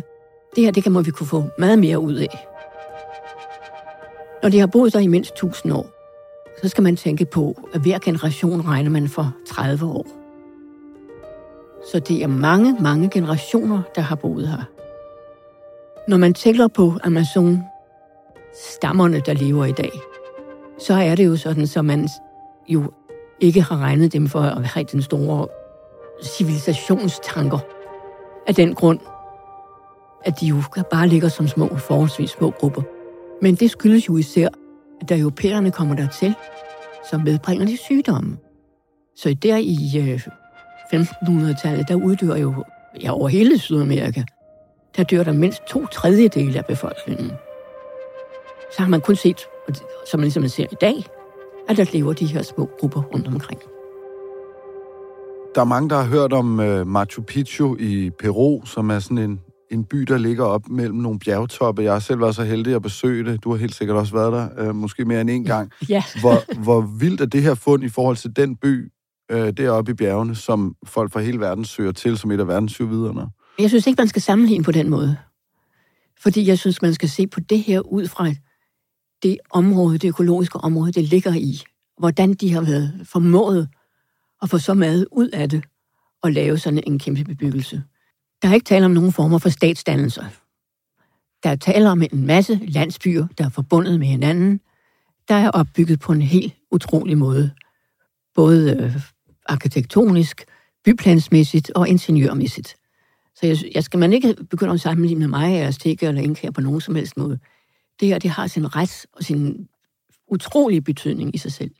det 0.55 0.63
her, 0.63 0.71
det 0.71 0.83
kan 0.83 0.91
må 0.91 1.01
vi 1.01 1.11
kunne 1.11 1.27
få 1.27 1.43
meget 1.59 1.79
mere 1.79 1.99
ud 1.99 2.13
af. 2.13 2.47
Når 4.45 4.49
de 4.49 4.59
har 4.59 4.67
boet 4.67 4.93
der 4.93 4.99
i 4.99 5.07
mindst 5.07 5.31
1000 5.31 5.73
år, 5.73 5.87
så 6.61 6.69
skal 6.69 6.83
man 6.83 6.95
tænke 6.95 7.25
på, 7.25 7.69
at 7.73 7.81
hver 7.81 7.99
generation 7.99 8.67
regner 8.67 8.89
man 8.89 9.07
for 9.07 9.33
30 9.47 9.85
år. 9.85 10.05
Så 11.91 11.99
det 11.99 12.23
er 12.23 12.27
mange, 12.27 12.77
mange 12.79 13.09
generationer, 13.09 13.81
der 13.95 14.01
har 14.01 14.15
boet 14.15 14.47
her. 14.47 14.63
Når 16.07 16.17
man 16.17 16.33
tænker 16.33 16.67
på 16.67 16.93
Amazon, 17.03 17.63
stammerne, 18.53 19.19
der 19.19 19.33
lever 19.33 19.65
i 19.65 19.71
dag, 19.71 19.91
så 20.79 20.93
er 20.93 21.15
det 21.15 21.25
jo 21.25 21.37
sådan, 21.37 21.67
så 21.67 21.81
man 21.81 22.09
jo 22.67 22.91
ikke 23.39 23.61
har 23.61 23.77
regnet 23.77 24.13
dem 24.13 24.27
for 24.27 24.39
at 24.39 24.65
have 24.65 24.85
den 24.91 25.01
store 25.01 25.47
civilisationstanker. 26.23 27.59
Af 28.47 28.55
den 28.55 28.75
grund, 28.75 28.99
at 30.25 30.39
de 30.41 30.45
jo 30.45 30.61
bare 30.91 31.07
ligger 31.07 31.29
som 31.29 31.47
små, 31.47 31.77
forholdsvis 31.77 32.29
små 32.29 32.49
grupper. 32.49 32.81
Men 33.45 33.55
det 33.55 33.71
skyldes 33.71 34.07
jo 34.09 34.17
især, 34.17 34.47
at 35.01 35.09
da 35.09 35.17
europæerne 35.17 35.71
kommer 35.71 35.95
dertil, 35.95 36.35
så 37.09 37.17
medbringer 37.17 37.65
de 37.65 37.77
sygdomme. 37.77 38.37
Så 39.15 39.33
der 39.33 39.57
i 39.57 39.77
øh, 39.97 40.27
1500-tallet, 40.93 41.87
der 41.87 41.95
uddør 41.95 42.35
jo 42.35 42.63
ja, 43.03 43.11
over 43.11 43.27
hele 43.27 43.59
Sydamerika, 43.59 44.23
der 44.97 45.03
dør 45.03 45.23
der 45.23 45.31
mindst 45.31 45.61
to 45.67 45.85
tredjedele 45.85 46.57
af 46.57 46.65
befolkningen. 46.65 47.31
Så 48.75 48.81
har 48.81 48.87
man 48.87 49.01
kun 49.01 49.15
set, 49.15 49.39
som 50.11 50.19
man 50.19 50.23
ligesom 50.23 50.47
ser 50.47 50.65
i 50.71 50.77
dag, 50.81 51.05
at 51.69 51.77
der 51.77 51.85
lever 51.93 52.13
de 52.13 52.25
her 52.25 52.41
små 52.41 52.69
grupper 52.79 53.01
rundt 53.01 53.27
omkring. 53.27 53.61
Der 55.55 55.61
er 55.61 55.65
mange, 55.65 55.89
der 55.89 55.95
har 55.95 56.05
hørt 56.05 56.33
om 56.33 56.59
øh, 56.59 56.87
Machu 56.87 57.21
Picchu 57.21 57.75
i 57.79 58.09
Peru, 58.09 58.65
som 58.65 58.89
er 58.89 58.99
sådan 58.99 59.17
en, 59.17 59.41
en 59.71 59.83
by, 59.83 59.97
der 59.97 60.17
ligger 60.17 60.45
op 60.45 60.69
mellem 60.69 60.97
nogle 60.97 61.19
bjergtoppe. 61.19 61.83
Jeg 61.83 61.93
har 61.93 61.99
selv 61.99 62.21
været 62.21 62.35
så 62.35 62.43
heldig 62.43 62.75
at 62.75 62.81
besøge 62.81 63.31
det. 63.31 63.43
Du 63.43 63.51
har 63.51 63.57
helt 63.57 63.75
sikkert 63.75 63.97
også 63.97 64.13
været 64.13 64.33
der, 64.33 64.69
uh, 64.69 64.75
måske 64.75 65.05
mere 65.05 65.21
end 65.21 65.29
en 65.29 65.43
gang. 65.43 65.71
Ja. 65.89 66.03
hvor, 66.21 66.61
hvor 66.63 66.81
vildt 66.81 67.21
er 67.21 67.25
det 67.25 67.41
her 67.41 67.55
fund 67.55 67.83
i 67.83 67.89
forhold 67.89 68.17
til 68.17 68.35
den 68.35 68.55
by 68.55 68.91
uh, 69.33 69.49
deroppe 69.49 69.91
i 69.91 69.95
bjergene, 69.95 70.35
som 70.35 70.75
folk 70.85 71.11
fra 71.11 71.19
hele 71.19 71.39
verden 71.39 71.65
søger 71.65 71.91
til 71.91 72.17
som 72.17 72.31
et 72.31 72.39
af 72.39 72.47
verdens 72.47 72.71
syv 72.71 72.89
videre? 72.89 73.29
Jeg 73.59 73.69
synes 73.69 73.87
ikke, 73.87 73.99
man 73.99 74.07
skal 74.07 74.21
sammenligne 74.21 74.63
på 74.63 74.71
den 74.71 74.89
måde. 74.89 75.17
Fordi 76.19 76.47
jeg 76.47 76.59
synes, 76.59 76.81
man 76.81 76.93
skal 76.93 77.09
se 77.09 77.27
på 77.27 77.39
det 77.39 77.59
her 77.59 77.79
ud 77.79 78.07
fra 78.07 78.33
det 79.23 79.37
område, 79.49 79.97
det 79.97 80.07
økologiske 80.07 80.57
område, 80.57 80.91
det 80.91 81.03
ligger 81.03 81.33
i. 81.33 81.61
Hvordan 81.99 82.33
de 82.33 82.53
har 82.53 82.61
været 82.61 83.01
formået 83.03 83.69
at 84.41 84.49
få 84.49 84.57
så 84.57 84.73
meget 84.73 85.07
ud 85.11 85.29
af 85.29 85.49
det 85.49 85.63
og 86.23 86.31
lave 86.31 86.57
sådan 86.57 86.83
en 86.87 86.99
kæmpe 86.99 87.23
bebyggelse. 87.23 87.83
Der 88.41 88.49
er 88.49 88.53
ikke 88.53 88.65
tale 88.65 88.85
om 88.85 88.91
nogen 88.91 89.11
former 89.11 89.37
for 89.37 89.49
statsdannelser. 89.49 90.25
Der 91.43 91.49
er 91.49 91.55
tale 91.55 91.89
om 91.89 92.01
en 92.01 92.25
masse 92.25 92.59
landsbyer, 92.67 93.27
der 93.37 93.45
er 93.45 93.49
forbundet 93.49 93.99
med 93.99 94.07
hinanden, 94.07 94.59
der 95.27 95.35
er 95.35 95.49
opbygget 95.49 95.99
på 95.99 96.11
en 96.11 96.21
helt 96.21 96.53
utrolig 96.71 97.17
måde. 97.17 97.51
Både 98.35 98.77
øh, 98.79 99.01
arkitektonisk, 99.45 100.45
byplansmæssigt 100.85 101.71
og 101.75 101.87
ingeniørmæssigt. 101.87 102.75
Så 103.35 103.45
jeg, 103.45 103.57
jeg 103.75 103.83
skal 103.83 103.99
man 103.99 104.13
ikke 104.13 104.35
begynde 104.49 104.73
at 104.73 104.81
sammenligne 104.81 105.19
med 105.19 105.27
mig, 105.27 105.61
Azteca 105.61 106.07
eller 106.07 106.21
Inka 106.21 106.51
på 106.51 106.61
nogen 106.61 106.81
som 106.81 106.95
helst 106.95 107.17
måde. 107.17 107.39
Det 107.99 108.07
her, 108.07 108.19
det 108.19 108.29
har 108.29 108.47
sin 108.47 108.75
ret 108.75 109.05
og 109.13 109.23
sin 109.23 109.67
utrolige 110.27 110.81
betydning 110.81 111.35
i 111.35 111.37
sig 111.37 111.51
selv. 111.51 111.71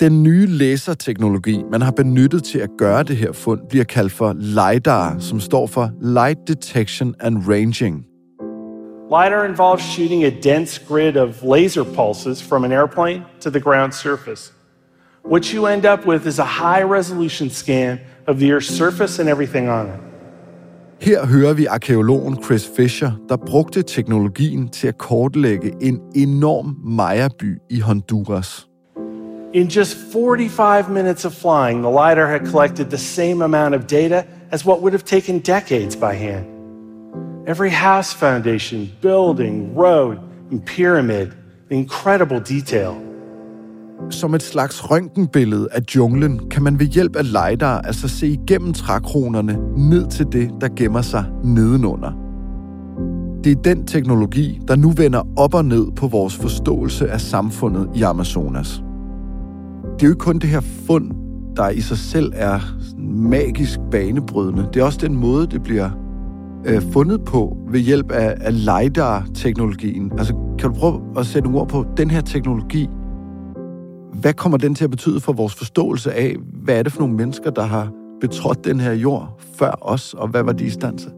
Den 0.00 0.22
nye 0.22 0.46
laserteknologi, 0.46 1.62
man 1.70 1.82
har 1.82 1.90
benyttet 1.90 2.44
til 2.44 2.58
at 2.58 2.70
gøre 2.78 3.02
det 3.02 3.16
her 3.16 3.32
fund, 3.32 3.60
bliver 3.68 3.84
kaldt 3.84 4.12
for 4.12 4.32
LiDAR, 4.38 5.18
som 5.18 5.40
står 5.40 5.66
for 5.66 5.90
Light 6.00 6.38
Detection 6.48 7.14
and 7.20 7.48
Ranging. 7.48 8.06
LiDAR 9.10 9.44
involves 9.44 9.84
shooting 9.84 10.24
a 10.24 10.30
dense 10.42 10.80
grid 10.88 11.16
of 11.16 11.42
laser 11.42 11.84
pulses 11.84 12.42
from 12.42 12.64
an 12.64 12.72
airplane 12.72 13.22
to 13.40 13.50
the 13.50 13.60
ground 13.60 13.92
surface. 13.92 14.52
What 15.30 15.44
you 15.46 15.66
end 15.66 15.84
up 15.86 16.06
with 16.06 16.26
is 16.26 16.38
a 16.38 16.44
high 16.44 16.84
resolution 16.92 17.50
scan 17.50 17.98
of 18.28 18.36
the 18.36 18.52
Earth's 18.52 18.76
surface 18.76 19.22
and 19.22 19.28
everything 19.28 19.68
on 19.68 19.86
it. 19.86 20.00
Her 21.00 21.26
hører 21.26 21.52
vi 21.52 21.66
arkeologen 21.66 22.42
Chris 22.44 22.70
Fisher, 22.76 23.10
der 23.28 23.36
brugte 23.36 23.82
teknologien 23.82 24.68
til 24.68 24.88
at 24.88 24.98
kortlægge 24.98 25.72
en 25.80 26.00
enorm 26.14 26.76
Maya-by 26.84 27.58
i 27.70 27.80
Honduras. 27.80 28.68
In 29.56 29.70
just 29.70 29.96
45 29.96 30.90
minutes 30.90 31.24
of 31.24 31.32
flying, 31.34 31.80
the 31.80 31.88
LiDAR 31.88 32.26
had 32.26 32.40
collected 32.50 32.90
the 32.90 32.98
same 32.98 33.40
amount 33.40 33.74
of 33.74 33.86
data 33.86 34.26
as 34.52 34.66
what 34.66 34.82
would 34.82 34.92
have 34.92 35.04
taken 35.04 35.38
decades 35.38 35.96
by 35.96 36.12
hand. 36.12 36.44
Every 37.46 37.70
house 37.70 38.12
foundation, 38.12 38.92
building, 39.00 39.74
road, 39.74 40.18
and 40.50 40.62
pyramid, 40.66 41.32
incredible 41.70 42.40
detail. 42.40 42.94
Som 44.10 44.34
et 44.34 44.42
slags 44.42 44.90
røntgenbillede 44.90 45.68
af 45.72 45.80
junglen, 45.96 46.48
kan 46.50 46.62
man 46.62 46.78
ved 46.78 46.86
hjælp 46.86 47.16
af 47.16 47.24
LiDAR 47.24 47.80
altså 47.80 48.08
se 48.08 48.26
igennem 48.26 48.72
trækronerne 48.72 49.58
ned 49.76 50.06
til 50.06 50.26
det, 50.32 50.50
der 50.60 50.68
gemmer 50.76 51.02
sig 51.02 51.24
nedenunder. 51.44 52.12
Det 53.44 53.52
er 53.52 53.62
den 53.62 53.86
teknologi, 53.86 54.60
der 54.68 54.76
nu 54.76 54.90
vender 54.90 55.22
op 55.36 55.54
og 55.54 55.64
ned 55.64 55.86
på 55.92 56.06
vores 56.06 56.36
forståelse 56.36 57.10
af 57.10 57.20
samfundet 57.20 57.88
i 57.94 58.02
Amazonas. 58.02 58.82
Det 59.96 60.02
er 60.02 60.06
jo 60.06 60.12
ikke 60.12 60.24
kun 60.24 60.38
det 60.38 60.50
her 60.50 60.60
fund, 60.60 61.12
der 61.56 61.68
i 61.68 61.80
sig 61.80 61.98
selv 61.98 62.32
er 62.34 62.60
magisk 62.98 63.80
banebrydende. 63.90 64.68
Det 64.74 64.80
er 64.80 64.84
også 64.84 64.98
den 65.02 65.16
måde, 65.16 65.46
det 65.46 65.62
bliver 65.62 65.90
øh, 66.66 66.82
fundet 66.92 67.24
på 67.24 67.56
ved 67.70 67.80
hjælp 67.80 68.10
af, 68.10 68.34
af 68.40 68.64
LiDAR-teknologien. 68.64 70.12
Altså, 70.18 70.34
kan 70.58 70.70
du 70.70 70.76
prøve 70.78 71.00
at 71.18 71.26
sætte 71.26 71.46
ord 71.46 71.68
på 71.68 71.84
den 71.96 72.10
her 72.10 72.20
teknologi? 72.20 72.88
Hvad 74.12 74.32
kommer 74.32 74.58
den 74.58 74.74
til 74.74 74.84
at 74.84 74.90
betyde 74.90 75.20
for 75.20 75.32
vores 75.32 75.54
forståelse 75.54 76.12
af, 76.12 76.36
hvad 76.64 76.78
er 76.78 76.82
det 76.82 76.92
for 76.92 77.00
nogle 77.00 77.16
mennesker, 77.16 77.50
der 77.50 77.62
har 77.62 77.92
betrådt 78.20 78.64
den 78.64 78.80
her 78.80 78.92
jord 78.92 79.40
før 79.58 79.78
os, 79.80 80.14
og 80.14 80.28
hvad 80.28 80.42
var 80.42 80.52
de 80.52 80.64
i 80.64 80.70
stand 80.70 80.98
til? 80.98 81.10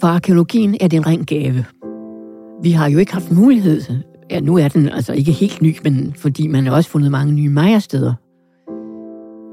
For 0.00 0.06
arkeologien 0.06 0.76
er 0.80 0.88
det 0.88 0.96
en 0.96 1.06
ren 1.06 1.24
gave. 1.24 1.64
Vi 2.62 2.70
har 2.70 2.90
jo 2.90 2.98
ikke 2.98 3.12
haft 3.12 3.32
mulighed, 3.32 3.80
ja 4.30 4.40
nu 4.40 4.58
er 4.58 4.68
den 4.68 4.88
altså 4.88 5.12
ikke 5.12 5.32
helt 5.32 5.62
ny, 5.62 5.76
men 5.84 6.14
fordi 6.16 6.46
man 6.46 6.66
har 6.66 6.76
også 6.76 6.90
fundet 6.90 7.10
mange 7.10 7.32
nye 7.32 7.48
mejersteder. 7.48 8.14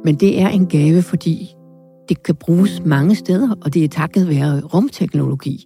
Men 0.06 0.16
det 0.16 0.42
er 0.42 0.50
en 0.50 0.68
gave, 0.68 1.02
fordi 1.02 1.56
det 2.10 2.24
kan 2.24 2.36
bruges 2.36 2.82
mange 2.86 3.16
steder, 3.16 3.56
og 3.62 3.74
det 3.74 3.84
er 3.84 3.88
takket 3.88 4.30
være 4.30 4.62
rumteknologi 4.62 5.66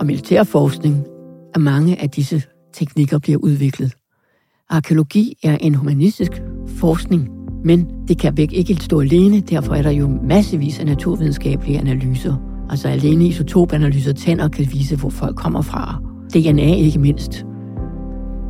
og 0.00 0.06
militærforskning, 0.06 1.04
at 1.54 1.60
mange 1.60 2.02
af 2.02 2.10
disse 2.10 2.42
teknikker 2.74 3.18
bliver 3.18 3.38
udviklet. 3.38 3.92
Arkeologi 4.70 5.34
er 5.42 5.56
en 5.56 5.74
humanistisk 5.74 6.42
forskning, 6.66 7.28
men 7.64 7.88
det 8.08 8.18
kan 8.18 8.36
væk 8.36 8.52
ikke 8.52 8.74
stå 8.74 9.00
alene, 9.00 9.40
derfor 9.40 9.74
er 9.74 9.82
der 9.82 9.90
jo 9.90 10.18
massevis 10.22 10.78
af 10.78 10.86
naturvidenskabelige 10.86 11.78
analyser. 11.78 12.36
Altså 12.70 12.88
alene 12.88 13.26
isotopanalyser 13.26 14.12
tænder 14.12 14.48
kan 14.48 14.66
vise, 14.72 14.96
hvor 14.96 15.10
folk 15.10 15.36
kommer 15.36 15.62
fra. 15.62 16.00
DNA 16.34 16.74
ikke 16.74 16.98
mindst. 16.98 17.46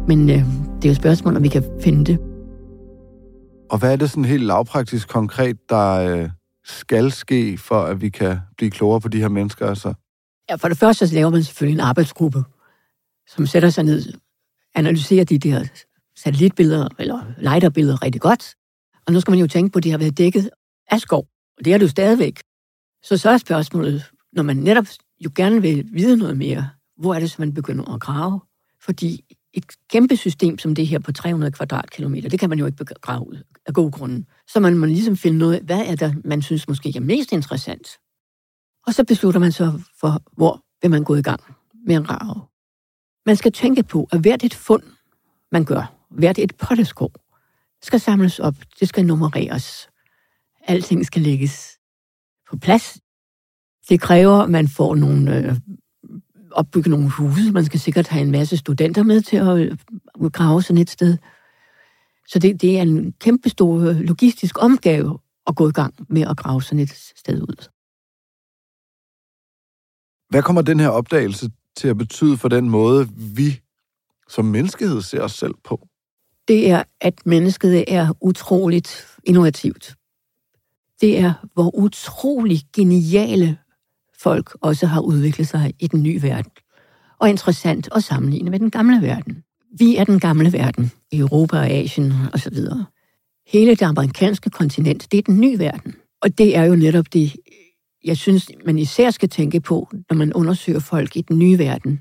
Men 0.08 0.30
øh, 0.30 0.36
det 0.36 0.84
er 0.84 0.88
jo 0.88 0.90
et 0.90 0.96
spørgsmål, 0.96 1.36
om 1.36 1.42
vi 1.42 1.48
kan 1.48 1.64
finde 1.80 2.04
det. 2.04 2.18
Og 3.70 3.78
hvad 3.78 3.92
er 3.92 3.96
det 3.96 4.10
sådan 4.10 4.24
helt 4.24 4.42
lavpraktisk 4.42 5.08
konkret, 5.08 5.56
der 5.68 5.92
øh, 5.92 6.30
skal 6.64 7.12
ske, 7.12 7.58
for 7.58 7.82
at 7.82 8.00
vi 8.00 8.08
kan 8.08 8.38
blive 8.56 8.70
klogere 8.70 9.00
på 9.00 9.08
de 9.08 9.20
her 9.20 9.28
mennesker? 9.28 9.66
Altså? 9.66 9.94
Ja, 10.50 10.54
for 10.54 10.68
det 10.68 10.78
første 10.78 11.08
så 11.08 11.14
laver 11.14 11.30
man 11.30 11.44
selvfølgelig 11.44 11.74
en 11.74 11.86
arbejdsgruppe, 11.86 12.44
som 13.28 13.46
sætter 13.46 13.70
sig 13.70 13.84
ned, 13.84 14.12
analyserer 14.74 15.24
de 15.24 15.38
der 15.38 15.64
satellitbilleder 16.16 16.88
eller 16.98 17.24
lighter-billeder 17.38 18.02
rigtig 18.02 18.20
godt. 18.20 18.54
Og 19.06 19.12
nu 19.12 19.20
skal 19.20 19.32
man 19.32 19.40
jo 19.40 19.46
tænke 19.46 19.72
på, 19.72 19.78
at 19.78 19.84
de 19.84 19.90
har 19.90 19.98
været 19.98 20.18
dækket 20.18 20.50
af 20.90 21.00
skov, 21.00 21.26
og 21.58 21.64
det 21.64 21.72
er 21.72 21.78
det 21.78 21.84
jo 21.84 21.90
stadigvæk. 21.90 22.42
Så 23.02 23.16
så 23.16 23.30
er 23.30 23.38
spørgsmålet, 23.38 24.04
når 24.32 24.42
man 24.42 24.56
netop 24.56 24.86
jo 25.24 25.30
gerne 25.34 25.62
vil 25.62 25.88
vide 25.92 26.16
noget 26.16 26.36
mere, 26.36 26.68
hvor 26.96 27.14
er 27.14 27.20
det, 27.20 27.30
så 27.30 27.36
man 27.38 27.54
begynder 27.54 27.94
at 27.94 28.00
grave? 28.00 28.40
Fordi 28.80 29.24
et 29.56 29.64
kæmpe 29.90 30.16
system 30.16 30.58
som 30.58 30.74
det 30.74 30.86
her 30.86 30.98
på 30.98 31.12
300 31.12 31.52
kvadratkilometer, 31.52 32.28
det 32.28 32.40
kan 32.40 32.48
man 32.48 32.58
jo 32.58 32.66
ikke 32.66 32.84
begrave 32.84 33.28
ud 33.28 33.42
af 33.66 33.74
gode 33.74 33.90
grunde. 33.90 34.24
Så 34.48 34.60
man 34.60 34.78
må 34.78 34.86
ligesom 34.86 35.16
finde 35.16 35.38
noget, 35.38 35.62
hvad 35.62 35.86
er 35.86 35.96
der, 35.96 36.14
man 36.24 36.42
synes 36.42 36.68
måske 36.68 36.92
er 36.96 37.00
mest 37.00 37.32
interessant. 37.32 37.88
Og 38.86 38.94
så 38.94 39.04
beslutter 39.04 39.40
man 39.40 39.52
så 39.52 39.80
for, 40.00 40.22
hvor 40.36 40.60
vil 40.82 40.90
man 40.90 41.04
gå 41.04 41.14
i 41.14 41.22
gang 41.22 41.40
med 41.86 41.96
en 41.96 42.10
rave. 42.10 42.42
Man 43.26 43.36
skal 43.36 43.52
tænke 43.52 43.82
på, 43.82 44.08
at 44.12 44.20
hvert 44.20 44.44
et 44.44 44.54
fund, 44.54 44.82
man 45.52 45.64
gør, 45.64 45.94
hvert 46.10 46.38
et 46.38 46.56
potteskår, 46.56 47.12
skal 47.82 48.00
samles 48.00 48.38
op, 48.38 48.54
det 48.80 48.88
skal 48.88 49.06
nummereres. 49.06 49.88
Alting 50.68 51.06
skal 51.06 51.22
lægges 51.22 51.78
på 52.50 52.56
plads. 52.56 52.98
Det 53.88 54.00
kræver, 54.00 54.36
at 54.38 54.50
man 54.50 54.68
får 54.68 54.94
nogle, 54.94 55.36
øh, 55.36 55.56
opbygge 56.56 56.90
nogle 56.90 57.10
huse. 57.10 57.52
Man 57.52 57.64
skal 57.64 57.80
sikkert 57.80 58.08
have 58.08 58.22
en 58.22 58.30
masse 58.30 58.56
studenter 58.56 59.02
med 59.02 59.20
til 59.20 59.36
at 59.36 59.58
øh, 59.58 59.76
grave 60.32 60.62
sådan 60.62 60.82
et 60.82 60.90
sted. 60.90 61.18
Så 62.28 62.38
det, 62.38 62.62
det 62.62 62.78
er 62.78 62.82
en 62.82 63.12
kæmpe 63.12 63.48
stor 63.48 63.80
øh, 63.80 64.00
logistisk 64.00 64.58
opgave 64.58 65.18
at 65.46 65.56
gå 65.56 65.68
i 65.68 65.72
gang 65.72 65.94
med 66.08 66.22
at 66.22 66.36
grave 66.36 66.62
sådan 66.62 66.78
et 66.78 66.92
sted 67.16 67.42
ud. 67.42 67.68
Hvad 70.28 70.42
kommer 70.42 70.62
den 70.62 70.80
her 70.80 70.88
opdagelse 70.88 71.50
til 71.76 71.88
at 71.88 71.98
betyde 71.98 72.36
for 72.36 72.48
den 72.48 72.70
måde, 72.70 73.08
vi 73.36 73.60
som 74.28 74.44
menneskehed 74.44 75.02
ser 75.02 75.22
os 75.22 75.32
selv 75.32 75.54
på? 75.64 75.88
Det 76.48 76.70
er, 76.70 76.82
at 77.00 77.26
mennesket 77.26 77.84
er 77.94 78.12
utroligt 78.20 79.06
innovativt. 79.24 79.94
Det 81.00 81.18
er, 81.18 81.34
hvor 81.54 81.76
utrolig 81.76 82.60
geniale 82.76 83.58
folk 84.22 84.56
også 84.60 84.86
har 84.86 85.00
udviklet 85.00 85.48
sig 85.48 85.74
i 85.78 85.86
den 85.86 86.02
nye 86.02 86.22
verden. 86.22 86.50
Og 87.18 87.30
interessant 87.30 87.88
at 87.94 88.04
sammenligne 88.04 88.50
med 88.50 88.58
den 88.58 88.70
gamle 88.70 89.02
verden. 89.02 89.42
Vi 89.78 89.96
er 89.96 90.04
den 90.04 90.20
gamle 90.20 90.52
verden, 90.52 90.92
Europa 91.12 91.56
og 91.56 91.70
Asien 91.70 92.12
osv. 92.32 92.56
Hele 93.46 93.70
det 93.70 93.82
amerikanske 93.82 94.50
kontinent, 94.50 95.12
det 95.12 95.18
er 95.18 95.22
den 95.22 95.40
nye 95.40 95.58
verden. 95.58 95.94
Og 96.22 96.38
det 96.38 96.56
er 96.56 96.64
jo 96.64 96.76
netop 96.76 97.12
det, 97.12 97.36
jeg 98.04 98.16
synes, 98.16 98.50
man 98.66 98.78
især 98.78 99.10
skal 99.10 99.28
tænke 99.28 99.60
på, 99.60 99.88
når 100.10 100.16
man 100.16 100.32
undersøger 100.32 100.80
folk 100.80 101.16
i 101.16 101.20
den 101.20 101.38
nye 101.38 101.58
verden. 101.58 102.00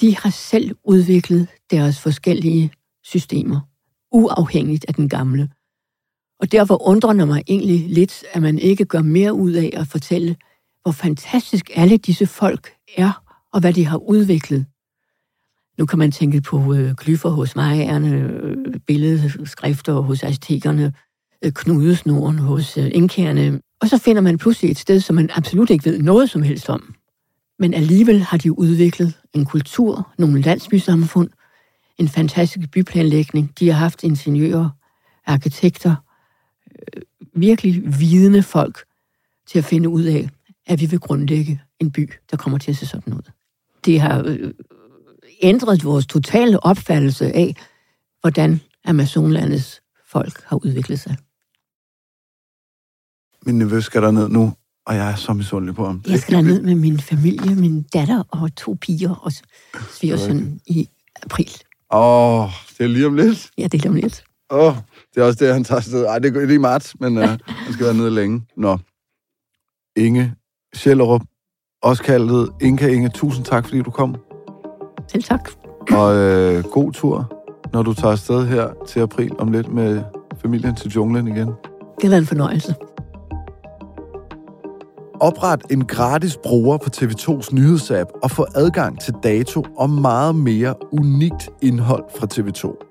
De 0.00 0.16
har 0.16 0.30
selv 0.30 0.76
udviklet 0.84 1.48
deres 1.70 2.00
forskellige 2.00 2.70
systemer, 3.04 3.60
uafhængigt 4.12 4.84
af 4.88 4.94
den 4.94 5.08
gamle. 5.08 5.50
Og 6.40 6.52
derfor 6.52 6.88
undrer 6.88 7.12
det 7.12 7.28
mig 7.28 7.42
egentlig 7.48 7.88
lidt, 7.88 8.24
at 8.32 8.42
man 8.42 8.58
ikke 8.58 8.84
gør 8.84 9.02
mere 9.02 9.34
ud 9.34 9.52
af 9.52 9.70
at 9.72 9.86
fortælle, 9.86 10.36
hvor 10.82 10.92
fantastisk 10.92 11.70
alle 11.74 11.96
disse 11.96 12.26
folk 12.26 12.72
er, 12.96 13.22
og 13.52 13.60
hvad 13.60 13.72
de 13.72 13.86
har 13.86 13.98
udviklet. 13.98 14.66
Nu 15.78 15.86
kan 15.86 15.98
man 15.98 16.12
tænke 16.12 16.40
på 16.40 16.74
øh, 16.74 16.94
glyfer 16.94 17.30
hos 17.30 17.56
majerne, 17.56 18.10
øh, 18.10 18.80
billedskrifter 18.86 19.92
hos 19.92 20.22
aztekerne, 20.22 20.92
øh, 21.44 21.52
knudesnoren 21.52 22.38
hos 22.38 22.76
øh, 22.76 22.90
inkerne. 22.94 23.60
Og 23.80 23.88
så 23.88 23.98
finder 23.98 24.22
man 24.22 24.38
pludselig 24.38 24.70
et 24.70 24.78
sted, 24.78 25.00
som 25.00 25.16
man 25.16 25.30
absolut 25.34 25.70
ikke 25.70 25.84
ved 25.84 25.98
noget 25.98 26.30
som 26.30 26.42
helst 26.42 26.68
om. 26.68 26.94
Men 27.58 27.74
alligevel 27.74 28.22
har 28.22 28.38
de 28.38 28.58
udviklet 28.58 29.14
en 29.32 29.44
kultur, 29.44 30.12
nogle 30.18 30.40
landsbysamfund, 30.40 31.30
en 31.98 32.08
fantastisk 32.08 32.70
byplanlægning. 32.70 33.52
De 33.58 33.70
har 33.70 33.78
haft 33.78 34.02
ingeniører, 34.02 34.68
arkitekter, 35.26 35.94
øh, 36.70 37.02
virkelig 37.34 38.00
vidende 38.00 38.42
folk 38.42 38.84
til 39.46 39.58
at 39.58 39.64
finde 39.64 39.88
ud 39.88 40.02
af, 40.02 40.28
at 40.66 40.80
vi 40.80 40.86
vil 40.86 41.00
grundlægge 41.00 41.62
en 41.80 41.92
by, 41.92 42.10
der 42.30 42.36
kommer 42.36 42.58
til 42.58 42.70
at 42.70 42.76
se 42.76 42.86
sådan 42.86 43.14
ud. 43.14 43.30
Det 43.84 44.00
har 44.00 44.22
øh, 44.26 44.50
ændret 45.42 45.84
vores 45.84 46.06
totale 46.06 46.64
opfattelse 46.64 47.32
af, 47.32 47.56
hvordan 48.20 48.60
Amazonlandets 48.84 49.82
folk 50.06 50.42
har 50.44 50.56
udviklet 50.56 51.00
sig. 51.00 51.16
Min 53.46 53.58
nevø 53.58 53.80
skal 53.80 54.02
der 54.02 54.10
ned 54.10 54.28
nu, 54.28 54.52
og 54.86 54.94
jeg 54.96 55.10
er 55.10 55.16
så 55.16 55.32
misundelig 55.32 55.74
på 55.74 55.86
ham. 55.86 56.02
Jeg 56.08 56.18
skal 56.18 56.34
derned 56.34 56.62
med 56.62 56.74
min 56.74 57.00
familie, 57.00 57.54
min 57.54 57.82
datter 57.82 58.22
og 58.28 58.56
to 58.56 58.76
piger 58.80 59.14
og 59.14 59.32
svigersøn 59.90 60.60
i 60.66 60.88
april. 61.22 61.50
Åh, 61.90 62.40
oh, 62.40 62.50
det 62.78 62.84
er 62.84 62.88
lige 62.88 63.06
om 63.06 63.14
lidt. 63.14 63.50
Ja, 63.58 63.62
det 63.62 63.74
er 63.74 63.78
lige 63.78 63.88
om 63.88 63.94
lidt. 63.94 64.24
Åh, 64.50 64.58
oh, 64.58 64.76
det 65.14 65.20
er 65.20 65.24
også 65.24 65.44
det, 65.44 65.52
han 65.54 65.64
tager 65.64 65.80
sted. 65.80 66.04
Ej, 66.04 66.18
det 66.18 66.36
er 66.36 66.46
lige 66.46 66.58
marts, 66.58 67.00
men 67.00 67.18
uh, 67.18 67.24
han 67.24 67.72
skal 67.72 67.86
være 67.86 67.94
nede 67.94 68.10
længe. 68.10 68.46
Nå. 68.56 68.78
Inge 69.96 70.34
Schellerup, 70.74 71.22
også 71.82 72.02
kaldet 72.02 72.48
Inka 72.60 72.88
Inge, 72.88 73.08
tusind 73.08 73.44
tak, 73.44 73.64
fordi 73.64 73.82
du 73.82 73.90
kom. 73.90 74.14
Selv 75.08 75.22
tak. 75.22 75.50
Og 75.90 76.16
øh, 76.16 76.64
god 76.64 76.92
tur, 76.92 77.32
når 77.72 77.82
du 77.82 77.94
tager 77.94 78.12
afsted 78.12 78.46
her 78.46 78.68
til 78.88 79.00
april 79.00 79.30
om 79.38 79.52
lidt 79.52 79.72
med 79.72 80.02
familien 80.42 80.74
til 80.74 80.90
junglen 80.90 81.28
igen. 81.28 81.46
Det 81.46 82.02
har 82.02 82.08
været 82.08 82.20
en 82.20 82.26
fornøjelse. 82.26 82.74
Opret 85.20 85.62
en 85.70 85.84
gratis 85.84 86.36
bruger 86.44 86.78
på 86.78 86.90
TV2's 86.96 87.54
nyhedsapp 87.54 88.10
og 88.22 88.30
få 88.30 88.46
adgang 88.54 89.00
til 89.00 89.14
dato 89.22 89.64
og 89.76 89.90
meget 89.90 90.34
mere 90.34 90.74
unikt 90.92 91.50
indhold 91.62 92.04
fra 92.18 92.26
TV2. 92.34 92.88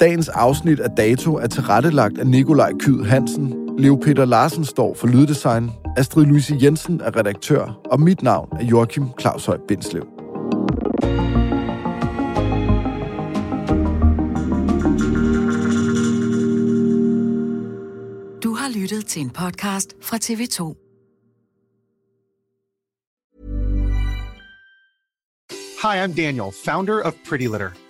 Dagens 0.00 0.28
afsnit 0.28 0.80
af 0.80 0.90
Dato 0.90 1.34
er 1.34 1.46
tilrettelagt 1.46 2.18
af 2.18 2.26
Nikolaj 2.26 2.72
Kyd 2.78 3.04
Hansen. 3.04 3.54
Leo 3.78 3.96
Peter 3.96 4.24
Larsen 4.24 4.64
står 4.64 4.94
for 4.94 5.06
lyddesign. 5.06 5.70
Astrid 5.96 6.26
Louise 6.26 6.56
Jensen 6.62 7.00
er 7.00 7.16
redaktør. 7.16 7.80
Og 7.84 8.00
mit 8.00 8.22
navn 8.22 8.48
er 8.60 8.64
Joachim 8.64 9.04
Claus 9.20 9.46
Høj 9.46 9.58
Bindslev. 9.68 10.02
Du 18.42 18.54
har 18.54 18.78
lyttet 18.80 19.06
til 19.06 19.22
en 19.22 19.30
podcast 19.30 19.94
fra 20.02 20.16
TV2. 20.16 20.82
Hi, 25.82 26.04
I'm 26.04 26.14
Daniel, 26.14 26.52
founder 26.64 27.02
of 27.02 27.12
Pretty 27.28 27.46
Litter. 27.46 27.85